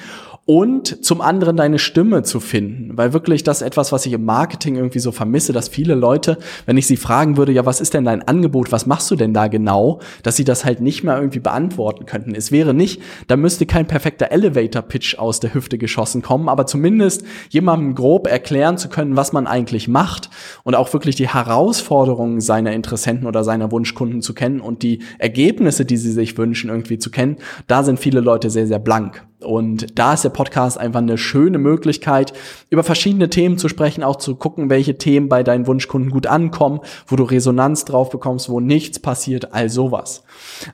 und 0.49 1.05
zum 1.05 1.21
anderen 1.21 1.59
deine 1.59 1.79
Stimme 1.79 2.23
zu 2.23 2.41
finden. 2.41 2.97
Weil 2.97 3.13
wirklich 3.13 3.45
das 3.45 3.61
etwas, 3.61 3.93
was 3.93 4.07
ich 4.07 4.15
im 4.15 4.25
Marketing 4.25 4.77
irgendwie 4.77 4.99
so 4.99 5.13
vermisse, 5.13 5.53
dass 5.53 5.69
viele 5.69 5.95
Leute, 5.95 6.39
wenn 6.65 6.79
ich 6.79 6.87
sie 6.87 6.97
fragen 6.97 7.37
würde, 7.37 7.53
ja, 7.53 7.67
was 7.67 7.83
ist 7.83 7.93
denn 7.93 8.07
dein 8.07 8.27
Angebot, 8.27 8.73
was 8.73 8.87
machst 8.87 9.11
du 9.11 9.17
denn 9.17 9.35
da 9.35 9.49
genau, 9.49 10.01
dass 10.23 10.37
sie 10.37 10.45
das 10.45 10.65
halt 10.65 10.81
nicht 10.81 11.05
mehr 11.05 11.19
irgendwie 11.19 11.41
beantworten 11.41 12.07
könnten. 12.07 12.35
Es 12.35 12.51
wäre 12.51 12.73
nicht, 12.73 13.03
da 13.27 13.37
müsste 13.37 13.67
kein 13.67 13.87
perfekter 13.87 14.33
Elevator-Pitch 14.33 15.19
aus 15.19 15.39
der 15.41 15.53
Hüfte 15.53 15.77
geschossen 15.77 16.23
kommen, 16.23 16.49
aber 16.49 16.65
zumindest 16.65 17.25
jemandem 17.51 17.95
grob 17.95 18.27
erklären 18.27 18.79
zu 18.79 18.88
können, 18.89 19.17
was 19.17 19.33
man 19.33 19.47
eigentlich 19.47 19.89
macht 19.89 20.31
und 20.65 20.75
auch 20.75 20.93
wirklich 20.93 21.17
die 21.17 21.29
Herausforderungen 21.29 22.41
seiner 22.41 22.73
Interessenten 22.73 23.27
oder 23.27 23.45
seiner 23.45 23.71
Wunschkunden 23.71 24.23
zu 24.23 24.35
kennen 24.35 24.61
und 24.61 24.83
die 24.83 25.03
Ergebnisse, 25.19 25.85
die 25.85 25.97
sie 25.97 26.13
sich 26.13 26.37
wünschen, 26.39 26.71
irgendwie 26.71 26.99
zu 26.99 27.11
kennen, 27.11 27.37
da 27.67 27.83
sind 27.83 27.99
viele 28.01 28.21
Leute 28.21 28.51
sehr, 28.51 28.67
sehr 28.67 28.79
blank. 28.79 29.27
Und 29.41 29.99
da 29.99 30.15
ist 30.15 30.25
der 30.25 30.31
Podcast 30.31 30.79
einfach 30.79 30.99
eine 30.99 31.17
schöne 31.17 31.59
Möglichkeit, 31.59 32.33
über 32.71 32.83
verschiedene 32.83 33.31
Themen 33.31 33.57
zu 33.57 33.69
sprechen, 33.69 34.03
auch 34.03 34.17
zu 34.17 34.35
gucken, 34.35 34.69
welche 34.69 34.99
Themen 34.99 35.29
bei 35.29 35.45
deinen 35.45 35.67
Wunschkunden 35.67 36.11
gut 36.11 36.27
ankommen, 36.27 36.81
wo 37.07 37.15
du 37.15 37.23
Resonanz 37.23 37.85
drauf 37.85 38.11
bekommst, 38.11 38.51
wo 38.51 38.59
nichts 38.59 38.99
passiert, 38.99 39.55
all 39.55 39.69
sowas. 39.69 40.25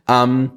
Ähm, 0.09 0.51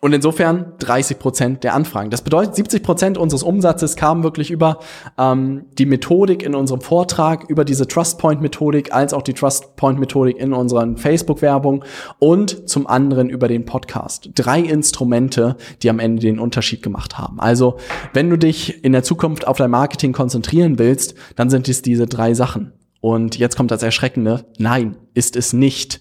und 0.00 0.12
insofern 0.12 0.74
30 0.78 1.18
Prozent 1.18 1.64
der 1.64 1.74
Anfragen. 1.74 2.10
Das 2.10 2.22
bedeutet, 2.22 2.56
70 2.56 2.82
Prozent 2.82 3.18
unseres 3.18 3.42
Umsatzes 3.42 3.96
kamen 3.96 4.22
wirklich 4.22 4.50
über 4.50 4.80
ähm, 5.16 5.66
die 5.78 5.86
Methodik 5.86 6.42
in 6.42 6.54
unserem 6.54 6.80
Vortrag, 6.80 7.48
über 7.48 7.64
diese 7.64 7.86
Trustpoint-Methodik, 7.86 8.92
als 8.92 9.14
auch 9.14 9.22
die 9.22 9.32
Trustpoint-Methodik 9.32 10.36
in 10.36 10.52
unseren 10.52 10.96
Facebook-Werbung 10.96 11.84
und 12.18 12.68
zum 12.68 12.86
anderen 12.86 13.30
über 13.30 13.48
den 13.48 13.64
Podcast. 13.64 14.30
Drei 14.34 14.60
Instrumente, 14.60 15.56
die 15.82 15.90
am 15.90 15.98
Ende 15.98 16.20
den 16.20 16.38
Unterschied 16.38 16.82
gemacht 16.82 17.16
haben. 17.16 17.40
Also, 17.40 17.78
wenn 18.12 18.28
du 18.28 18.36
dich 18.36 18.84
in 18.84 18.92
der 18.92 19.04
Zukunft 19.04 19.46
auf 19.46 19.56
dein 19.56 19.70
Marketing 19.70 20.12
konzentrieren 20.12 20.78
willst, 20.78 21.14
dann 21.36 21.50
sind 21.50 21.68
es 21.68 21.82
diese 21.82 22.06
drei 22.06 22.34
Sachen. 22.34 22.72
Und 23.00 23.36
jetzt 23.36 23.56
kommt 23.56 23.70
das 23.70 23.82
Erschreckende. 23.82 24.46
Nein, 24.56 24.96
ist 25.12 25.36
es 25.36 25.52
nicht. 25.52 26.00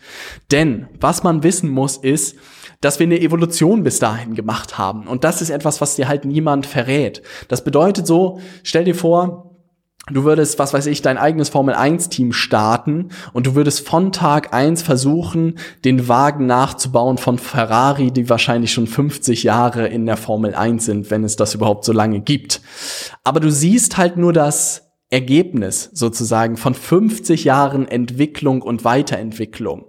Denn 0.51 0.87
was 1.01 1.21
man 1.21 1.43
wissen 1.43 1.69
muss, 1.69 1.97
ist, 1.97 2.37
dass 2.83 2.99
wir 2.99 3.05
eine 3.05 3.21
Evolution 3.21 3.83
bis 3.83 3.99
dahin 3.99 4.35
gemacht 4.35 4.77
haben. 4.77 5.07
Und 5.07 5.23
das 5.23 5.41
ist 5.41 5.49
etwas, 5.49 5.79
was 5.79 5.95
dir 5.95 6.07
halt 6.07 6.25
niemand 6.25 6.65
verrät. 6.65 7.21
Das 7.47 7.63
bedeutet 7.63 8.05
so, 8.05 8.39
stell 8.63 8.83
dir 8.83 8.95
vor, 8.95 9.51
du 10.11 10.25
würdest, 10.25 10.59
was 10.59 10.73
weiß 10.73 10.87
ich, 10.87 11.01
dein 11.01 11.17
eigenes 11.17 11.47
Formel 11.47 11.75
1 11.75 12.09
Team 12.09 12.33
starten 12.33 13.09
und 13.31 13.47
du 13.47 13.55
würdest 13.55 13.87
von 13.87 14.11
Tag 14.11 14.53
1 14.53 14.81
versuchen, 14.81 15.59
den 15.85 16.09
Wagen 16.09 16.45
nachzubauen 16.45 17.17
von 17.17 17.37
Ferrari, 17.37 18.11
die 18.11 18.29
wahrscheinlich 18.29 18.73
schon 18.73 18.87
50 18.87 19.43
Jahre 19.43 19.87
in 19.87 20.05
der 20.05 20.17
Formel 20.17 20.53
1 20.53 20.83
sind, 20.83 21.09
wenn 21.09 21.23
es 21.23 21.37
das 21.37 21.55
überhaupt 21.55 21.85
so 21.85 21.93
lange 21.93 22.19
gibt. 22.19 22.61
Aber 23.23 23.39
du 23.39 23.49
siehst 23.49 23.95
halt 23.95 24.17
nur 24.17 24.33
das 24.33 24.91
Ergebnis 25.09 25.89
sozusagen 25.93 26.57
von 26.57 26.73
50 26.73 27.45
Jahren 27.45 27.87
Entwicklung 27.87 28.61
und 28.61 28.83
Weiterentwicklung. 28.83 29.85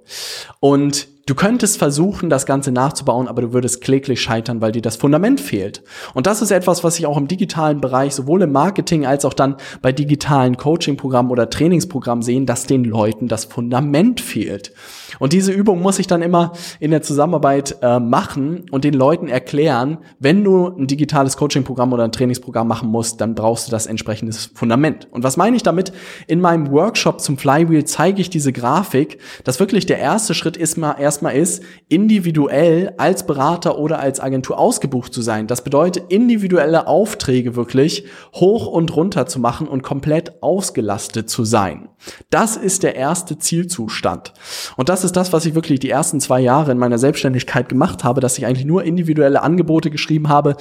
Und 0.60 1.08
Du 1.26 1.34
könntest 1.34 1.78
versuchen, 1.78 2.28
das 2.28 2.44
Ganze 2.44 2.70
nachzubauen, 2.70 3.28
aber 3.28 3.40
du 3.40 3.54
würdest 3.54 3.80
kläglich 3.80 4.20
scheitern, 4.20 4.60
weil 4.60 4.72
dir 4.72 4.82
das 4.82 4.96
Fundament 4.96 5.40
fehlt. 5.40 5.82
Und 6.12 6.26
das 6.26 6.42
ist 6.42 6.50
etwas, 6.50 6.84
was 6.84 6.98
ich 6.98 7.06
auch 7.06 7.16
im 7.16 7.28
digitalen 7.28 7.80
Bereich, 7.80 8.14
sowohl 8.14 8.42
im 8.42 8.52
Marketing 8.52 9.06
als 9.06 9.24
auch 9.24 9.32
dann 9.32 9.56
bei 9.80 9.90
digitalen 9.90 10.58
Coaching-Programmen 10.58 11.30
oder 11.30 11.48
Trainingsprogrammen 11.48 12.20
sehen, 12.20 12.44
dass 12.44 12.66
den 12.66 12.84
Leuten 12.84 13.26
das 13.26 13.46
Fundament 13.46 14.20
fehlt. 14.20 14.74
Und 15.18 15.32
diese 15.32 15.52
Übung 15.52 15.80
muss 15.80 15.98
ich 15.98 16.06
dann 16.06 16.20
immer 16.20 16.52
in 16.78 16.90
der 16.90 17.00
Zusammenarbeit 17.00 17.78
äh, 17.80 18.00
machen 18.00 18.66
und 18.70 18.84
den 18.84 18.92
Leuten 18.92 19.28
erklären, 19.28 19.98
wenn 20.18 20.44
du 20.44 20.68
ein 20.68 20.86
digitales 20.86 21.38
Coaching-Programm 21.38 21.94
oder 21.94 22.04
ein 22.04 22.12
Trainingsprogramm 22.12 22.68
machen 22.68 22.90
musst, 22.90 23.22
dann 23.22 23.34
brauchst 23.34 23.66
du 23.66 23.70
das 23.70 23.86
entsprechende 23.86 24.34
Fundament. 24.54 25.08
Und 25.10 25.22
was 25.22 25.38
meine 25.38 25.56
ich 25.56 25.62
damit? 25.62 25.92
In 26.26 26.42
meinem 26.42 26.70
Workshop 26.70 27.22
zum 27.22 27.38
Flywheel 27.38 27.84
zeige 27.84 28.20
ich 28.20 28.28
diese 28.28 28.52
Grafik, 28.52 29.18
dass 29.44 29.58
wirklich 29.58 29.86
der 29.86 29.98
erste 29.98 30.34
Schritt 30.34 30.58
ist 30.58 30.76
mal 30.76 30.92
erstmal 31.14 31.36
ist, 31.36 31.62
individuell 31.88 32.92
als 32.98 33.24
Berater 33.24 33.78
oder 33.78 34.00
als 34.00 34.18
Agentur 34.18 34.58
ausgebucht 34.58 35.14
zu 35.14 35.22
sein. 35.22 35.46
Das 35.46 35.62
bedeutet, 35.62 36.06
individuelle 36.08 36.88
Aufträge 36.88 37.54
wirklich 37.54 38.04
hoch 38.34 38.66
und 38.66 38.96
runter 38.96 39.26
zu 39.26 39.38
machen 39.38 39.68
und 39.68 39.84
komplett 39.84 40.42
ausgelastet 40.42 41.30
zu 41.30 41.44
sein. 41.44 41.88
Das 42.30 42.56
ist 42.56 42.82
der 42.82 42.96
erste 42.96 43.38
Zielzustand. 43.38 44.32
Und 44.76 44.88
das 44.88 45.04
ist 45.04 45.12
das, 45.16 45.32
was 45.32 45.46
ich 45.46 45.54
wirklich 45.54 45.78
die 45.78 45.90
ersten 45.90 46.18
zwei 46.18 46.40
Jahre 46.40 46.72
in 46.72 46.78
meiner 46.78 46.98
Selbstständigkeit 46.98 47.68
gemacht 47.68 48.02
habe, 48.02 48.20
dass 48.20 48.36
ich 48.36 48.44
eigentlich 48.44 48.66
nur 48.66 48.82
individuelle 48.82 49.42
Angebote 49.42 49.90
geschrieben 49.90 50.28
habe, 50.28 50.56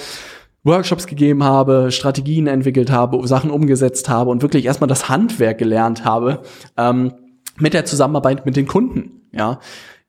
Workshops 0.64 1.08
gegeben 1.08 1.44
habe, 1.44 1.92
Strategien 1.92 2.46
entwickelt 2.46 2.92
habe, 2.92 3.28
Sachen 3.28 3.50
umgesetzt 3.50 4.08
habe 4.08 4.30
und 4.30 4.44
wirklich 4.44 4.66
erstmal 4.66 4.88
das 4.88 5.10
Handwerk 5.10 5.58
gelernt 5.58 6.06
habe 6.06 6.44
ähm, 6.78 7.12
mit 7.58 7.74
der 7.74 7.86
Zusammenarbeit 7.86 8.46
mit 8.46 8.56
den 8.56 8.68
Kunden. 8.68 9.22
Ja, 9.32 9.60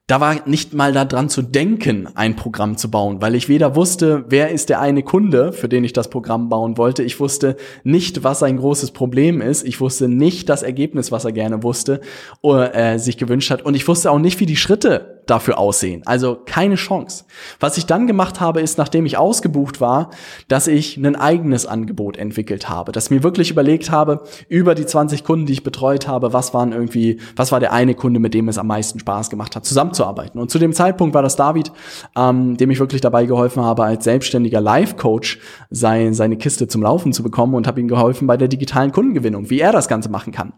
da 0.06 0.20
war 0.20 0.46
nicht 0.46 0.75
mal 0.75 0.92
daran 0.92 1.30
zu 1.30 1.40
denken, 1.40 2.08
ein 2.14 2.37
Programm 2.37 2.76
zu 2.76 2.90
bauen, 2.90 3.23
weil 3.23 3.34
ich 3.34 3.49
weder 3.49 3.75
wusste, 3.75 4.26
wer 4.28 4.50
ist 4.50 4.68
der 4.68 4.80
eine 4.80 5.02
Kunde, 5.02 5.52
für 5.52 5.68
den 5.68 5.82
ich 5.82 5.94
das 5.94 6.11
Programm 6.11 6.50
bauen 6.50 6.76
wollte. 6.76 7.02
Ich 7.02 7.20
wusste 7.20 7.56
nicht, 7.84 8.23
was 8.23 8.40
sein 8.40 8.58
großes 8.58 8.90
Problem 8.90 9.40
ist. 9.40 9.66
Ich 9.66 9.80
wusste 9.80 10.08
nicht 10.08 10.50
das 10.50 10.62
Ergebnis, 10.62 11.11
was 11.11 11.25
er 11.25 11.32
gerne 11.32 11.62
wusste 11.62 12.02
oder 12.42 12.75
äh, 12.75 12.99
sich 12.99 13.16
gewünscht 13.16 13.50
hat. 13.50 13.62
Und 13.62 13.75
ich 13.75 13.88
wusste 13.88 14.11
auch 14.11 14.18
nicht, 14.18 14.40
wie 14.40 14.46
die 14.46 14.56
Schritte 14.56 15.13
dafür 15.26 15.59
aussehen. 15.59 16.02
Also 16.07 16.38
keine 16.45 16.75
Chance. 16.75 17.25
Was 17.61 17.78
ich 17.78 17.87
dann 17.87 18.07
gemacht 18.07 18.40
habe, 18.40 18.61
ist, 18.61 18.78
nachdem 18.78 19.07
ich 19.07 19.16
ausgebucht 19.16 19.81
war, 19.81 20.11
dass 20.49 20.66
ich 20.66 20.97
ein 20.97 21.16
eigenes 21.16 21.66
Angebot 21.66 22.16
entwickelt 22.16 22.69
habe. 22.69 22.93
Dass 22.93 23.11
mir 23.11 23.23
wirklich 23.23 23.50
überlegt 23.50 23.90
habe, 23.90 24.23
über 24.49 24.75
die 24.75 24.87
20 24.87 25.25
Kunden, 25.25 25.47
die 25.47 25.54
ich 25.54 25.62
betreut 25.62 26.07
habe, 26.07 26.33
was 26.33 26.54
waren 26.54 26.73
irgendwie, 26.73 27.21
was 27.37 27.52
war 27.52 27.61
der 27.61 27.73
eine 27.73 27.95
Kunde, 27.95 28.21
mit 28.21 28.35
dem 28.35 28.49
es 28.49 28.59
am 28.59 28.66
meisten 28.66 28.99
Spaß 28.99 29.31
gemacht 29.31 29.57
hat, 29.57 29.64
zusammenzuarbeiten. 29.64 30.40
Und 30.40 30.50
zu 30.50 30.59
dem 30.59 30.73
Zeitpunkt 30.73 31.14
war 31.14 31.23
das 31.23 31.37
David, 31.37 31.73
ähm, 32.16 32.57
dem 32.57 32.71
ich 32.71 32.81
wirklich 32.81 33.00
dabei 33.00 33.26
geholfen 33.26 33.62
habe, 33.62 33.85
als 33.85 34.04
selbstständiger 34.04 34.61
Life-Coach 34.61 35.40
sein, 35.71 36.14
seine 36.14 36.37
Kiste 36.37 36.69
zum 36.69 36.83
Laufen 36.83 37.12
zu 37.12 37.23
bekommen 37.23 37.54
und 37.54 37.66
habe 37.66 37.81
ihm 37.81 37.88
geholfen 37.88 38.26
bei 38.26 38.37
der 38.37 38.49
digitalen 38.49 38.93
Kundengewinnung, 38.93 39.50
wie 39.50 39.61
er 39.61 39.73
das 39.73 39.88
Ganze 39.88 40.11
machen 40.11 40.33
kann. 40.33 40.52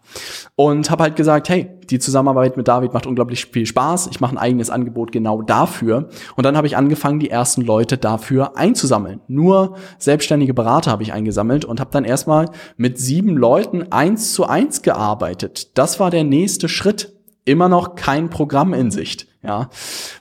Und 0.55 0.91
habe 0.91 1.05
halt 1.05 1.17
gesagt, 1.17 1.49
hey, 1.49 1.69
die 1.91 1.99
Zusammenarbeit 1.99 2.57
mit 2.57 2.69
David 2.69 2.93
macht 2.93 3.07
unglaublich 3.07 3.47
viel 3.47 3.67
Spaß. 3.67 4.09
Ich 4.11 4.21
mache 4.21 4.39
ein 4.39 4.56
eigenes 4.57 4.71
Angebot 4.71 5.13
genau 5.13 5.43
dafür. 5.43 6.09
Und 6.35 6.45
dann 6.45 6.57
habe 6.57 6.67
ich 6.67 6.77
angefangen, 6.77 7.21
die 7.21 7.31
ersten 7.31 7.61
Leute 7.61 7.99
dafür 7.99 8.57
einzusammeln. 8.57 9.21
Nur 9.29 9.77
selbstständige 9.99 10.55
Berater 10.55 10.91
habe 10.91 11.03
ich 11.03 11.13
eingesammelt 11.13 11.65
und 11.65 11.79
habe 11.81 11.91
dann 11.91 12.05
erstmal 12.05 12.49
mit 12.77 12.99
sieben 12.99 13.37
Leuten 13.37 13.93
eins 13.93 14.33
zu 14.33 14.47
eins 14.47 14.83
gearbeitet. 14.83 15.77
Das 15.77 16.01
war 16.01 16.11
der 16.11 16.25
nächste 16.25 16.69
Schritt. 16.69 17.13
Immer 17.45 17.69
noch 17.69 17.95
kein 17.95 18.29
Programm 18.31 18.75
in 18.75 18.91
Sicht. 18.91 19.29
Ja, 19.43 19.69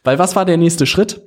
weil 0.03 0.19
was 0.19 0.35
war 0.35 0.45
der 0.45 0.57
nächste 0.57 0.85
Schritt? 0.85 1.21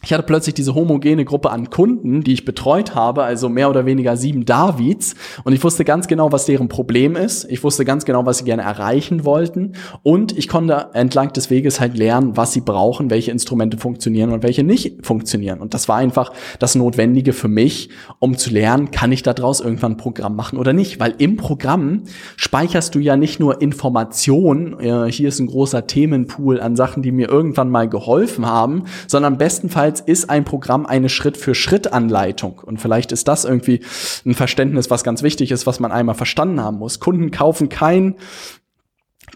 Ich 0.00 0.12
hatte 0.12 0.22
plötzlich 0.22 0.54
diese 0.54 0.76
homogene 0.76 1.24
Gruppe 1.24 1.50
an 1.50 1.70
Kunden, 1.70 2.22
die 2.22 2.32
ich 2.32 2.44
betreut 2.44 2.94
habe, 2.94 3.24
also 3.24 3.48
mehr 3.48 3.68
oder 3.68 3.84
weniger 3.84 4.16
sieben 4.16 4.44
Davids. 4.44 5.16
Und 5.42 5.54
ich 5.54 5.64
wusste 5.64 5.84
ganz 5.84 6.06
genau, 6.06 6.30
was 6.30 6.46
deren 6.46 6.68
Problem 6.68 7.16
ist. 7.16 7.50
Ich 7.50 7.64
wusste 7.64 7.84
ganz 7.84 8.04
genau, 8.04 8.24
was 8.24 8.38
sie 8.38 8.44
gerne 8.44 8.62
erreichen 8.62 9.24
wollten. 9.24 9.72
Und 10.04 10.38
ich 10.38 10.46
konnte 10.46 10.90
entlang 10.92 11.32
des 11.32 11.50
Weges 11.50 11.80
halt 11.80 11.98
lernen, 11.98 12.36
was 12.36 12.52
sie 12.52 12.60
brauchen, 12.60 13.10
welche 13.10 13.32
Instrumente 13.32 13.76
funktionieren 13.76 14.30
und 14.30 14.44
welche 14.44 14.62
nicht 14.62 15.04
funktionieren. 15.04 15.58
Und 15.58 15.74
das 15.74 15.88
war 15.88 15.96
einfach 15.96 16.32
das 16.60 16.76
Notwendige 16.76 17.32
für 17.32 17.48
mich, 17.48 17.90
um 18.20 18.36
zu 18.36 18.50
lernen, 18.50 18.92
kann 18.92 19.10
ich 19.10 19.24
daraus 19.24 19.60
irgendwann 19.60 19.92
ein 19.92 19.96
Programm 19.96 20.36
machen 20.36 20.60
oder 20.60 20.72
nicht. 20.72 21.00
Weil 21.00 21.16
im 21.18 21.36
Programm 21.36 22.04
speicherst 22.36 22.94
du 22.94 23.00
ja 23.00 23.16
nicht 23.16 23.40
nur 23.40 23.60
Informationen, 23.60 24.78
äh, 24.78 25.10
hier 25.10 25.28
ist 25.28 25.40
ein 25.40 25.48
großer 25.48 25.88
Themenpool 25.88 26.60
an 26.60 26.76
Sachen, 26.76 27.02
die 27.02 27.10
mir 27.10 27.28
irgendwann 27.28 27.68
mal 27.68 27.88
geholfen 27.88 28.46
haben, 28.46 28.84
sondern 29.08 29.38
bestenfalls 29.38 29.87
Jedenfalls 29.88 30.00
ist 30.00 30.28
ein 30.28 30.44
Programm 30.44 30.84
eine 30.84 31.08
Schritt-für-Schritt-Anleitung. 31.08 32.60
Und 32.64 32.78
vielleicht 32.78 33.10
ist 33.10 33.26
das 33.26 33.46
irgendwie 33.46 33.80
ein 34.26 34.34
Verständnis, 34.34 34.90
was 34.90 35.02
ganz 35.02 35.22
wichtig 35.22 35.50
ist, 35.50 35.66
was 35.66 35.80
man 35.80 35.92
einmal 35.92 36.14
verstanden 36.14 36.60
haben 36.60 36.76
muss. 36.76 37.00
Kunden 37.00 37.30
kaufen 37.30 37.70
kein 37.70 38.16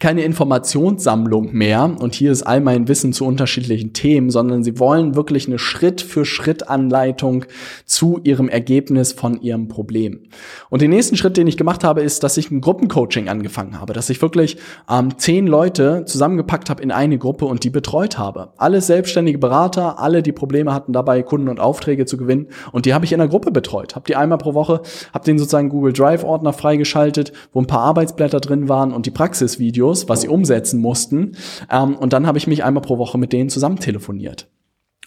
keine 0.00 0.22
Informationssammlung 0.22 1.52
mehr 1.52 1.94
und 1.98 2.14
hier 2.14 2.32
ist 2.32 2.42
all 2.42 2.60
mein 2.60 2.88
Wissen 2.88 3.12
zu 3.12 3.24
unterschiedlichen 3.24 3.92
Themen, 3.92 4.30
sondern 4.30 4.64
sie 4.64 4.78
wollen 4.78 5.14
wirklich 5.14 5.46
eine 5.46 5.58
Schritt-für-Schritt-Anleitung 5.58 7.44
zu 7.84 8.20
ihrem 8.24 8.48
Ergebnis 8.48 9.12
von 9.12 9.40
ihrem 9.40 9.68
Problem. 9.68 10.24
Und 10.70 10.82
den 10.82 10.90
nächsten 10.90 11.16
Schritt, 11.16 11.36
den 11.36 11.46
ich 11.46 11.56
gemacht 11.56 11.84
habe, 11.84 12.02
ist, 12.02 12.22
dass 12.24 12.36
ich 12.36 12.50
ein 12.50 12.60
Gruppencoaching 12.60 13.28
angefangen 13.28 13.80
habe, 13.80 13.92
dass 13.92 14.10
ich 14.10 14.20
wirklich 14.22 14.56
ähm, 14.90 15.18
zehn 15.18 15.46
Leute 15.46 16.04
zusammengepackt 16.06 16.70
habe 16.70 16.82
in 16.82 16.90
eine 16.90 17.18
Gruppe 17.18 17.44
und 17.44 17.64
die 17.64 17.70
betreut 17.70 18.18
habe. 18.18 18.52
Alle 18.56 18.80
selbstständige 18.80 19.38
Berater, 19.38 19.98
alle, 19.98 20.22
die 20.22 20.32
Probleme 20.32 20.74
hatten 20.74 20.92
dabei, 20.92 21.22
Kunden 21.22 21.48
und 21.48 21.60
Aufträge 21.60 22.06
zu 22.06 22.16
gewinnen 22.16 22.48
und 22.72 22.86
die 22.86 22.94
habe 22.94 23.04
ich 23.04 23.12
in 23.12 23.18
der 23.18 23.28
Gruppe 23.28 23.50
betreut. 23.50 23.94
Habe 23.94 24.06
die 24.06 24.16
einmal 24.16 24.38
pro 24.38 24.54
Woche, 24.54 24.82
habe 25.12 25.24
den 25.24 25.38
sozusagen 25.38 25.68
Google 25.68 25.92
Drive 25.92 26.24
Ordner 26.24 26.52
freigeschaltet, 26.52 27.32
wo 27.52 27.60
ein 27.60 27.66
paar 27.66 27.82
Arbeitsblätter 27.82 28.40
drin 28.40 28.68
waren 28.68 28.92
und 28.92 29.06
die 29.06 29.10
Praxisvideos 29.10 29.81
Videos, 29.82 30.08
was 30.08 30.20
sie 30.20 30.28
umsetzen 30.28 30.80
mussten. 30.80 31.32
Ähm, 31.70 31.96
und 31.96 32.12
dann 32.12 32.26
habe 32.26 32.38
ich 32.38 32.46
mich 32.46 32.64
einmal 32.64 32.82
pro 32.82 32.98
Woche 32.98 33.18
mit 33.18 33.32
denen 33.32 33.50
zusammen 33.50 33.78
telefoniert. 33.78 34.48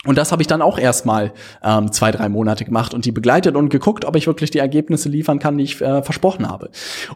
Und 0.06 0.18
das 0.18 0.32
habe 0.32 0.42
ich 0.42 0.48
dann 0.48 0.62
auch 0.62 0.78
erstmal 0.78 1.34
ähm, 1.64 1.92
zwei, 1.92 2.12
drei 2.12 2.30
Monate 2.30 2.64
gemacht 2.64 2.94
und 2.94 3.06
die 3.06 3.12
begleitet 3.12 3.56
und 3.56 3.70
geguckt, 3.70 4.06
ob 4.06 4.16
ich 4.16 4.28
wirklich 4.28 4.52
die 4.52 4.60
Ergebnisse 4.60 5.10
liefern 5.10 5.40
kann, 5.40 5.58
die 5.58 5.64
ich 5.64 5.82
äh, 5.82 6.04
versprochen 6.04 6.48
habe. 6.48 6.70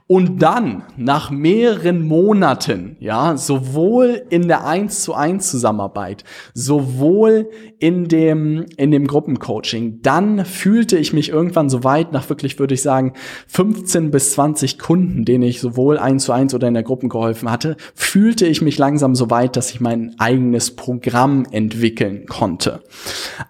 Und 0.08 0.42
dann, 0.42 0.84
nach 0.98 1.30
mehreren 1.30 2.02
Monaten, 2.06 2.98
ja, 3.00 3.38
sowohl 3.38 4.24
in 4.30 4.48
der 4.48 4.66
1 4.66 5.04
zu 5.04 5.14
1 5.14 5.50
Zusammenarbeit, 5.50 6.24
sowohl 6.54 7.50
in 7.80 8.08
dem, 8.08 8.66
in 8.78 8.92
dem 8.92 9.08
Gruppencoaching, 9.08 10.02
dann 10.02 10.46
fühlte 10.46 10.98
ich 10.98 11.14
mich 11.14 11.30
irgendwann 11.30 11.70
so 11.70 11.84
weit, 11.84 12.12
nach 12.12 12.30
wirklich, 12.30 12.60
würde 12.60 12.74
ich 12.74 12.82
sagen, 12.82 13.14
15 13.48 14.12
bis 14.12 14.32
20 14.34 14.80
Kunden, 14.80 15.26
denen 15.26 15.44
ich 15.44 15.60
sowohl 15.62 15.98
1 15.98 16.24
zu 16.24 16.32
1 16.32 16.54
oder 16.54 16.68
in 16.68 16.74
der 16.74 16.84
Gruppe 16.84 17.08
geholfen 17.08 17.52
hatte, 17.52 17.78
fühlte 17.94 18.46
ich 18.48 18.62
mich 18.62 18.78
langsam 18.78 19.16
so 19.16 19.30
weit, 19.30 19.56
dass 19.56 19.72
ich 19.72 19.80
mein 19.80 20.16
eigenes 20.18 20.76
Programm 20.76 21.46
entwickeln 21.52 22.26
konnte. 22.26 22.79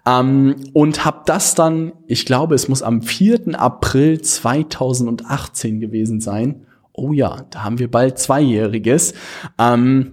Ähm, 0.06 0.56
und 0.72 1.04
habe 1.04 1.22
das 1.26 1.54
dann, 1.54 1.92
ich 2.06 2.26
glaube, 2.26 2.54
es 2.54 2.68
muss 2.68 2.82
am 2.82 3.02
4. 3.02 3.58
April 3.60 4.20
2018 4.20 5.80
gewesen 5.80 6.20
sein. 6.20 6.66
Oh 6.92 7.12
ja, 7.12 7.44
da 7.50 7.64
haben 7.64 7.78
wir 7.78 7.90
bald 7.90 8.18
Zweijähriges. 8.18 9.14
Ähm, 9.58 10.12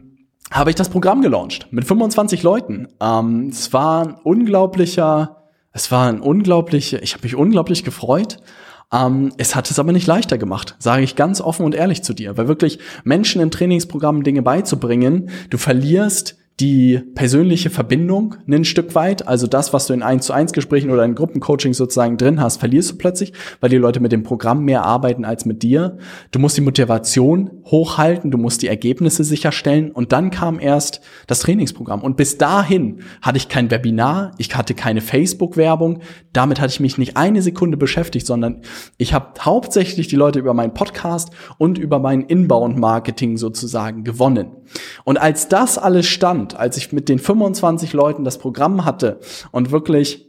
habe 0.51 0.69
ich 0.69 0.75
das 0.75 0.89
Programm 0.89 1.21
gelauncht 1.21 1.67
mit 1.71 1.85
25 1.85 2.43
Leuten. 2.43 2.87
Ähm, 3.01 3.49
es 3.49 3.73
war 3.73 4.05
ein 4.05 4.13
unglaublicher, 4.15 5.43
es 5.71 5.91
war 5.91 6.07
ein 6.07 6.21
unglaublicher, 6.21 7.01
ich 7.03 7.13
habe 7.13 7.23
mich 7.23 7.35
unglaublich 7.35 7.83
gefreut. 7.83 8.39
Ähm, 8.91 9.33
es 9.37 9.55
hat 9.55 9.69
es 9.69 9.79
aber 9.79 9.91
nicht 9.91 10.07
leichter 10.07 10.37
gemacht, 10.37 10.75
sage 10.79 11.03
ich 11.03 11.17
ganz 11.17 11.41
offen 11.41 11.65
und 11.65 11.75
ehrlich 11.75 12.03
zu 12.03 12.13
dir, 12.13 12.37
weil 12.37 12.47
wirklich 12.47 12.79
Menschen 13.03 13.41
im 13.41 13.51
Trainingsprogramm 13.51 14.23
Dinge 14.23 14.41
beizubringen, 14.41 15.29
du 15.49 15.57
verlierst 15.57 16.37
die 16.59 16.99
persönliche 17.13 17.69
Verbindung 17.69 18.35
ein 18.47 18.65
Stück 18.65 18.95
weit, 18.95 19.27
also 19.27 19.45
das, 19.45 19.73
was 19.73 19.85
du 19.85 19.93
in 19.93 20.01
1 20.01 20.25
zu 20.25 20.33
1 20.33 20.53
Gesprächen 20.53 20.89
oder 20.89 21.05
in 21.05 21.13
Gruppencoaching 21.13 21.75
sozusagen 21.75 22.17
drin 22.17 22.41
hast, 22.41 22.57
verlierst 22.57 22.91
du 22.91 22.97
plötzlich, 22.97 23.33
weil 23.59 23.69
die 23.69 23.77
Leute 23.77 23.99
mit 23.99 24.11
dem 24.11 24.23
Programm 24.23 24.65
mehr 24.65 24.83
arbeiten 24.83 25.23
als 25.23 25.45
mit 25.45 25.61
dir. 25.61 25.99
Du 26.31 26.39
musst 26.39 26.57
die 26.57 26.61
Motivation 26.61 27.51
hochhalten, 27.65 28.31
du 28.31 28.39
musst 28.39 28.63
die 28.63 28.67
Ergebnisse 28.67 29.23
sicherstellen 29.23 29.91
und 29.91 30.11
dann 30.11 30.31
kam 30.31 30.59
erst 30.59 31.01
das 31.27 31.41
Trainingsprogramm. 31.41 32.01
Und 32.01 32.17
bis 32.17 32.39
dahin 32.39 33.01
hatte 33.21 33.37
ich 33.37 33.49
kein 33.49 33.69
Webinar, 33.69 34.31
ich 34.39 34.55
hatte 34.55 34.73
keine 34.73 35.01
Facebook-Werbung, 35.01 35.99
damit 36.33 36.59
hatte 36.59 36.71
ich 36.71 36.79
mich 36.79 36.97
nicht 36.97 37.17
eine 37.17 37.43
Sekunde 37.43 37.77
beschäftigt, 37.77 38.25
sondern 38.25 38.61
ich 38.97 39.13
habe 39.13 39.33
hauptsächlich 39.41 40.07
die 40.07 40.15
Leute 40.15 40.39
über 40.39 40.55
meinen 40.55 40.73
Podcast 40.73 41.29
und 41.59 41.77
über 41.77 41.99
mein 41.99 42.21
Inbound-Marketing 42.21 43.37
sozusagen 43.37 44.03
gewonnen. 44.03 44.47
Und 45.03 45.17
als 45.17 45.47
das 45.49 45.77
alles 45.77 46.07
stand, 46.07 46.46
spannend, 46.47 46.59
als 46.59 46.77
ich 46.77 46.91
mit 46.91 47.09
den 47.09 47.19
25 47.19 47.93
Leuten 47.93 48.23
das 48.23 48.37
Programm 48.37 48.85
hatte 48.85 49.19
und 49.51 49.71
wirklich 49.71 50.25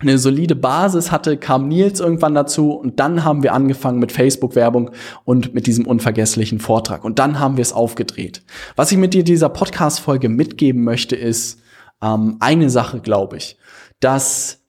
eine 0.00 0.18
solide 0.18 0.56
Basis 0.56 1.12
hatte, 1.12 1.36
kam 1.36 1.68
Nils 1.68 2.00
irgendwann 2.00 2.34
dazu 2.34 2.72
und 2.72 2.98
dann 2.98 3.24
haben 3.24 3.42
wir 3.44 3.54
angefangen 3.54 4.00
mit 4.00 4.10
Facebook-Werbung 4.10 4.90
und 5.24 5.54
mit 5.54 5.66
diesem 5.66 5.86
unvergesslichen 5.86 6.58
Vortrag. 6.58 7.04
Und 7.04 7.20
dann 7.20 7.38
haben 7.38 7.56
wir 7.56 7.62
es 7.62 7.72
aufgedreht. 7.72 8.42
Was 8.74 8.90
ich 8.90 8.98
mit 8.98 9.14
dir 9.14 9.22
dieser 9.22 9.48
Podcast-Folge 9.48 10.28
mitgeben 10.28 10.82
möchte, 10.82 11.14
ist 11.14 11.60
ähm, 12.02 12.36
eine 12.40 12.70
Sache, 12.70 13.00
glaube 13.00 13.36
ich, 13.36 13.56
dass 14.00 14.63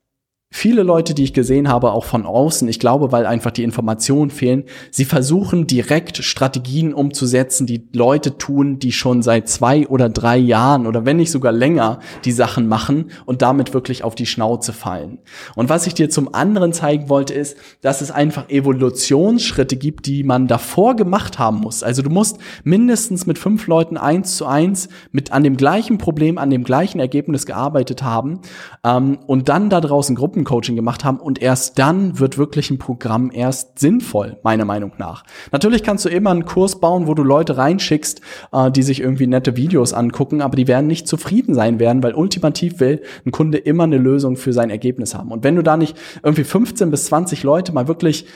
viele 0.56 0.82
Leute, 0.82 1.12
die 1.12 1.22
ich 1.22 1.34
gesehen 1.34 1.68
habe, 1.68 1.92
auch 1.92 2.06
von 2.06 2.24
außen, 2.24 2.66
ich 2.66 2.80
glaube, 2.80 3.12
weil 3.12 3.26
einfach 3.26 3.50
die 3.50 3.62
Informationen 3.62 4.30
fehlen, 4.30 4.64
sie 4.90 5.04
versuchen 5.04 5.66
direkt 5.66 6.24
Strategien 6.24 6.94
umzusetzen, 6.94 7.66
die 7.66 7.86
Leute 7.92 8.38
tun, 8.38 8.78
die 8.78 8.92
schon 8.92 9.22
seit 9.22 9.50
zwei 9.50 9.86
oder 9.86 10.08
drei 10.08 10.38
Jahren 10.38 10.86
oder 10.86 11.04
wenn 11.04 11.18
nicht 11.18 11.30
sogar 11.30 11.52
länger 11.52 12.00
die 12.24 12.32
Sachen 12.32 12.68
machen 12.68 13.10
und 13.26 13.42
damit 13.42 13.74
wirklich 13.74 14.02
auf 14.02 14.14
die 14.14 14.24
Schnauze 14.24 14.72
fallen. 14.72 15.18
Und 15.56 15.68
was 15.68 15.86
ich 15.86 15.92
dir 15.92 16.08
zum 16.08 16.34
anderen 16.34 16.72
zeigen 16.72 17.10
wollte, 17.10 17.34
ist, 17.34 17.58
dass 17.82 18.00
es 18.00 18.10
einfach 18.10 18.48
Evolutionsschritte 18.48 19.76
gibt, 19.76 20.06
die 20.06 20.24
man 20.24 20.46
davor 20.46 20.96
gemacht 20.96 21.38
haben 21.38 21.58
muss. 21.58 21.82
Also 21.82 22.00
du 22.00 22.08
musst 22.08 22.38
mindestens 22.64 23.26
mit 23.26 23.38
fünf 23.38 23.66
Leuten 23.66 23.98
eins 23.98 24.38
zu 24.38 24.46
eins 24.46 24.88
mit 25.12 25.32
an 25.32 25.44
dem 25.44 25.58
gleichen 25.58 25.98
Problem, 25.98 26.38
an 26.38 26.48
dem 26.48 26.64
gleichen 26.64 26.98
Ergebnis 26.98 27.44
gearbeitet 27.44 28.02
haben 28.02 28.40
ähm, 28.84 29.18
und 29.26 29.50
dann 29.50 29.68
da 29.68 29.82
draußen 29.82 30.16
Gruppen 30.16 30.45
Gruppencoaching 30.46 30.76
gemacht 30.76 31.04
haben 31.04 31.18
und 31.18 31.42
erst 31.42 31.78
dann 31.78 32.18
wird 32.18 32.38
wirklich 32.38 32.70
ein 32.70 32.78
Programm 32.78 33.30
erst 33.32 33.78
sinnvoll, 33.78 34.38
meiner 34.42 34.64
Meinung 34.64 34.92
nach. 34.98 35.24
Natürlich 35.52 35.82
kannst 35.82 36.04
du 36.04 36.08
immer 36.08 36.30
einen 36.30 36.46
Kurs 36.46 36.80
bauen, 36.80 37.06
wo 37.06 37.14
du 37.14 37.22
Leute 37.22 37.56
reinschickst, 37.56 38.20
äh, 38.52 38.70
die 38.70 38.82
sich 38.82 39.00
irgendwie 39.00 39.26
nette 39.26 39.56
Videos 39.56 39.92
angucken, 39.92 40.40
aber 40.40 40.56
die 40.56 40.68
werden 40.68 40.86
nicht 40.86 41.06
zufrieden 41.08 41.54
sein 41.54 41.78
werden, 41.78 42.02
weil 42.02 42.14
ultimativ 42.14 42.80
will 42.80 43.02
ein 43.26 43.32
Kunde 43.32 43.58
immer 43.58 43.84
eine 43.84 43.98
Lösung 43.98 44.36
für 44.36 44.52
sein 44.52 44.70
Ergebnis 44.70 45.14
haben. 45.14 45.32
Und 45.32 45.44
wenn 45.44 45.56
du 45.56 45.62
da 45.62 45.76
nicht 45.76 45.96
irgendwie 46.22 46.44
15 46.44 46.90
bis 46.90 47.06
20 47.06 47.42
Leute 47.42 47.72
mal 47.72 47.88
wirklich 47.88 48.26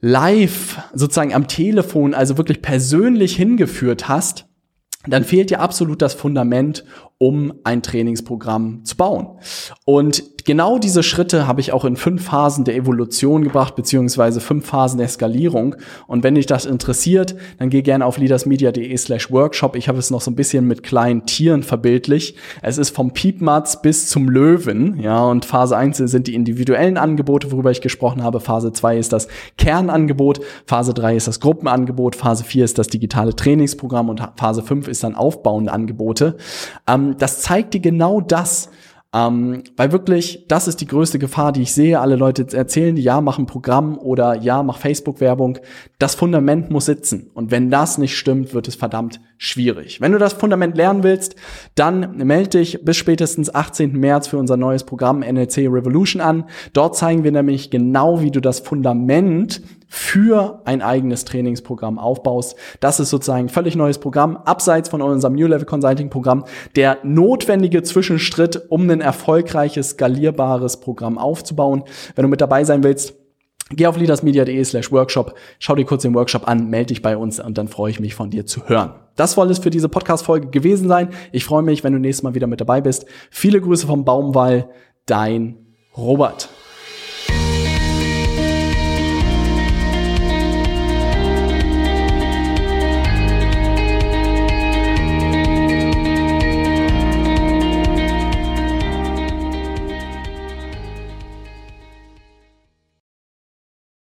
live 0.00 0.78
sozusagen 0.92 1.34
am 1.34 1.48
Telefon, 1.48 2.14
also 2.14 2.36
wirklich 2.36 2.60
persönlich 2.60 3.36
hingeführt 3.36 4.08
hast, 4.08 4.46
dann 5.06 5.24
fehlt 5.24 5.50
dir 5.50 5.60
absolut 5.60 6.00
das 6.02 6.14
Fundament, 6.14 6.84
um 7.18 7.54
ein 7.64 7.82
Trainingsprogramm 7.82 8.84
zu 8.84 8.96
bauen. 8.96 9.38
Und 9.84 10.24
genau 10.44 10.78
diese 10.78 11.02
Schritte 11.02 11.46
habe 11.46 11.60
ich 11.60 11.72
auch 11.72 11.84
in 11.84 11.96
fünf 11.96 12.24
Phasen 12.24 12.64
der 12.64 12.76
Evolution 12.76 13.42
gebracht, 13.42 13.76
beziehungsweise 13.76 14.40
fünf 14.40 14.66
Phasen 14.66 14.98
der 14.98 15.08
Skalierung. 15.08 15.76
Und 16.06 16.22
wenn 16.22 16.34
dich 16.34 16.46
das 16.46 16.66
interessiert, 16.66 17.34
dann 17.58 17.70
geh 17.70 17.82
gerne 17.82 18.06
auf 18.06 18.18
leadersmedia.de 18.18 18.96
slash 18.96 19.30
workshop. 19.30 19.76
Ich 19.76 19.88
habe 19.88 19.98
es 19.98 20.10
noch 20.10 20.20
so 20.20 20.30
ein 20.30 20.36
bisschen 20.36 20.66
mit 20.66 20.82
kleinen 20.82 21.26
Tieren 21.26 21.62
verbildlich. 21.62 22.36
Es 22.62 22.78
ist 22.78 22.90
vom 22.90 23.12
Piepmatz 23.12 23.82
bis 23.82 24.08
zum 24.08 24.28
Löwen. 24.28 25.00
Ja, 25.00 25.24
und 25.24 25.44
Phase 25.44 25.76
1 25.76 25.96
sind 25.98 26.26
die 26.26 26.34
individuellen 26.34 26.96
Angebote, 26.96 27.50
worüber 27.50 27.70
ich 27.70 27.80
gesprochen 27.80 28.22
habe. 28.22 28.40
Phase 28.40 28.72
2 28.72 28.98
ist 28.98 29.12
das 29.12 29.28
Kernangebot. 29.58 30.40
Phase 30.66 30.94
3 30.94 31.16
ist 31.16 31.28
das 31.28 31.40
Gruppenangebot. 31.40 32.16
Phase 32.16 32.44
4 32.44 32.64
ist 32.64 32.78
das 32.78 32.88
digitale 32.88 33.34
Trainingsprogramm 33.34 34.08
und 34.08 34.22
Phase 34.36 34.62
5 34.62 34.88
ist 34.88 35.04
dann 35.04 35.14
aufbauende 35.14 35.72
Angebote. 35.72 36.36
Ähm, 36.86 37.16
das 37.18 37.40
zeigt 37.40 37.74
dir 37.74 37.80
genau 37.80 38.20
das. 38.20 38.70
Ähm, 39.14 39.62
weil 39.76 39.92
wirklich, 39.92 40.44
das 40.48 40.66
ist 40.66 40.80
die 40.80 40.88
größte 40.88 41.20
Gefahr, 41.20 41.52
die 41.52 41.62
ich 41.62 41.72
sehe. 41.72 42.00
Alle 42.00 42.16
Leute 42.16 42.44
erzählen, 42.56 42.96
ja, 42.96 43.20
mach 43.20 43.38
ein 43.38 43.46
Programm 43.46 43.96
oder 43.96 44.34
ja, 44.34 44.64
mach 44.64 44.78
Facebook-Werbung. 44.78 45.58
das 46.00 46.16
Fundament 46.16 46.70
muss 46.70 46.86
sitzen. 46.86 47.30
Und 47.32 47.52
wenn 47.52 47.70
das 47.70 47.96
nicht 47.96 48.16
stimmt, 48.16 48.54
wird 48.54 48.66
es 48.66 48.74
verdammt 48.74 49.20
schwierig. 49.38 50.00
Wenn 50.00 50.10
du 50.10 50.18
das 50.18 50.32
Fundament 50.32 50.76
lernen 50.76 51.04
willst, 51.04 51.36
dann 51.76 52.16
melde 52.16 52.58
dich 52.58 52.84
bis 52.84 52.96
spätestens 52.96 53.54
18. 53.54 53.92
März 53.92 54.26
für 54.26 54.38
unser 54.38 54.56
neues 54.56 54.82
Programm 54.82 55.20
NLC 55.20 55.68
Revolution 55.68 56.20
an. 56.20 56.44
Dort 56.72 56.96
zeigen 56.96 57.22
wir 57.22 57.30
nämlich 57.30 57.70
genau, 57.70 58.20
wie 58.20 58.32
du 58.32 58.40
das 58.40 58.58
Fundament 58.58 59.62
für 59.88 60.62
ein 60.64 60.82
eigenes 60.82 61.24
Trainingsprogramm 61.24 61.98
aufbaust. 61.98 62.56
Das 62.80 63.00
ist 63.00 63.10
sozusagen 63.10 63.46
ein 63.46 63.48
völlig 63.48 63.76
neues 63.76 63.98
Programm, 63.98 64.36
abseits 64.36 64.88
von 64.88 65.02
unserem 65.02 65.34
New 65.34 65.46
Level 65.46 65.66
Consulting 65.66 66.10
Programm, 66.10 66.44
der 66.76 66.98
notwendige 67.02 67.82
Zwischenschritt, 67.82 68.70
um 68.70 68.88
ein 68.90 69.00
erfolgreiches, 69.00 69.90
skalierbares 69.90 70.80
Programm 70.80 71.18
aufzubauen. 71.18 71.84
Wenn 72.14 72.24
du 72.24 72.28
mit 72.28 72.40
dabei 72.40 72.64
sein 72.64 72.82
willst, 72.82 73.14
Geh 73.70 73.86
auf 73.86 73.96
leadersmedia.de 73.96 74.62
slash 74.62 74.92
workshop, 74.92 75.34
schau 75.58 75.74
dir 75.74 75.86
kurz 75.86 76.02
den 76.02 76.14
Workshop 76.14 76.46
an, 76.46 76.68
melde 76.68 76.88
dich 76.88 77.00
bei 77.00 77.16
uns 77.16 77.40
und 77.40 77.56
dann 77.56 77.66
freue 77.66 77.90
ich 77.90 77.98
mich 77.98 78.14
von 78.14 78.28
dir 78.28 78.44
zu 78.44 78.68
hören. 78.68 78.92
Das 79.16 79.32
soll 79.32 79.50
es 79.50 79.58
für 79.58 79.70
diese 79.70 79.88
Podcast-Folge 79.88 80.48
gewesen 80.48 80.86
sein. 80.86 81.08
Ich 81.32 81.44
freue 81.46 81.62
mich, 81.62 81.82
wenn 81.82 81.94
du 81.94 81.98
nächstes 81.98 82.22
Mal 82.22 82.34
wieder 82.34 82.46
mit 82.46 82.60
dabei 82.60 82.82
bist. 82.82 83.06
Viele 83.30 83.60
Grüße 83.60 83.86
vom 83.86 84.04
Baumwall, 84.04 84.68
dein 85.06 85.56
Robert. 85.96 86.50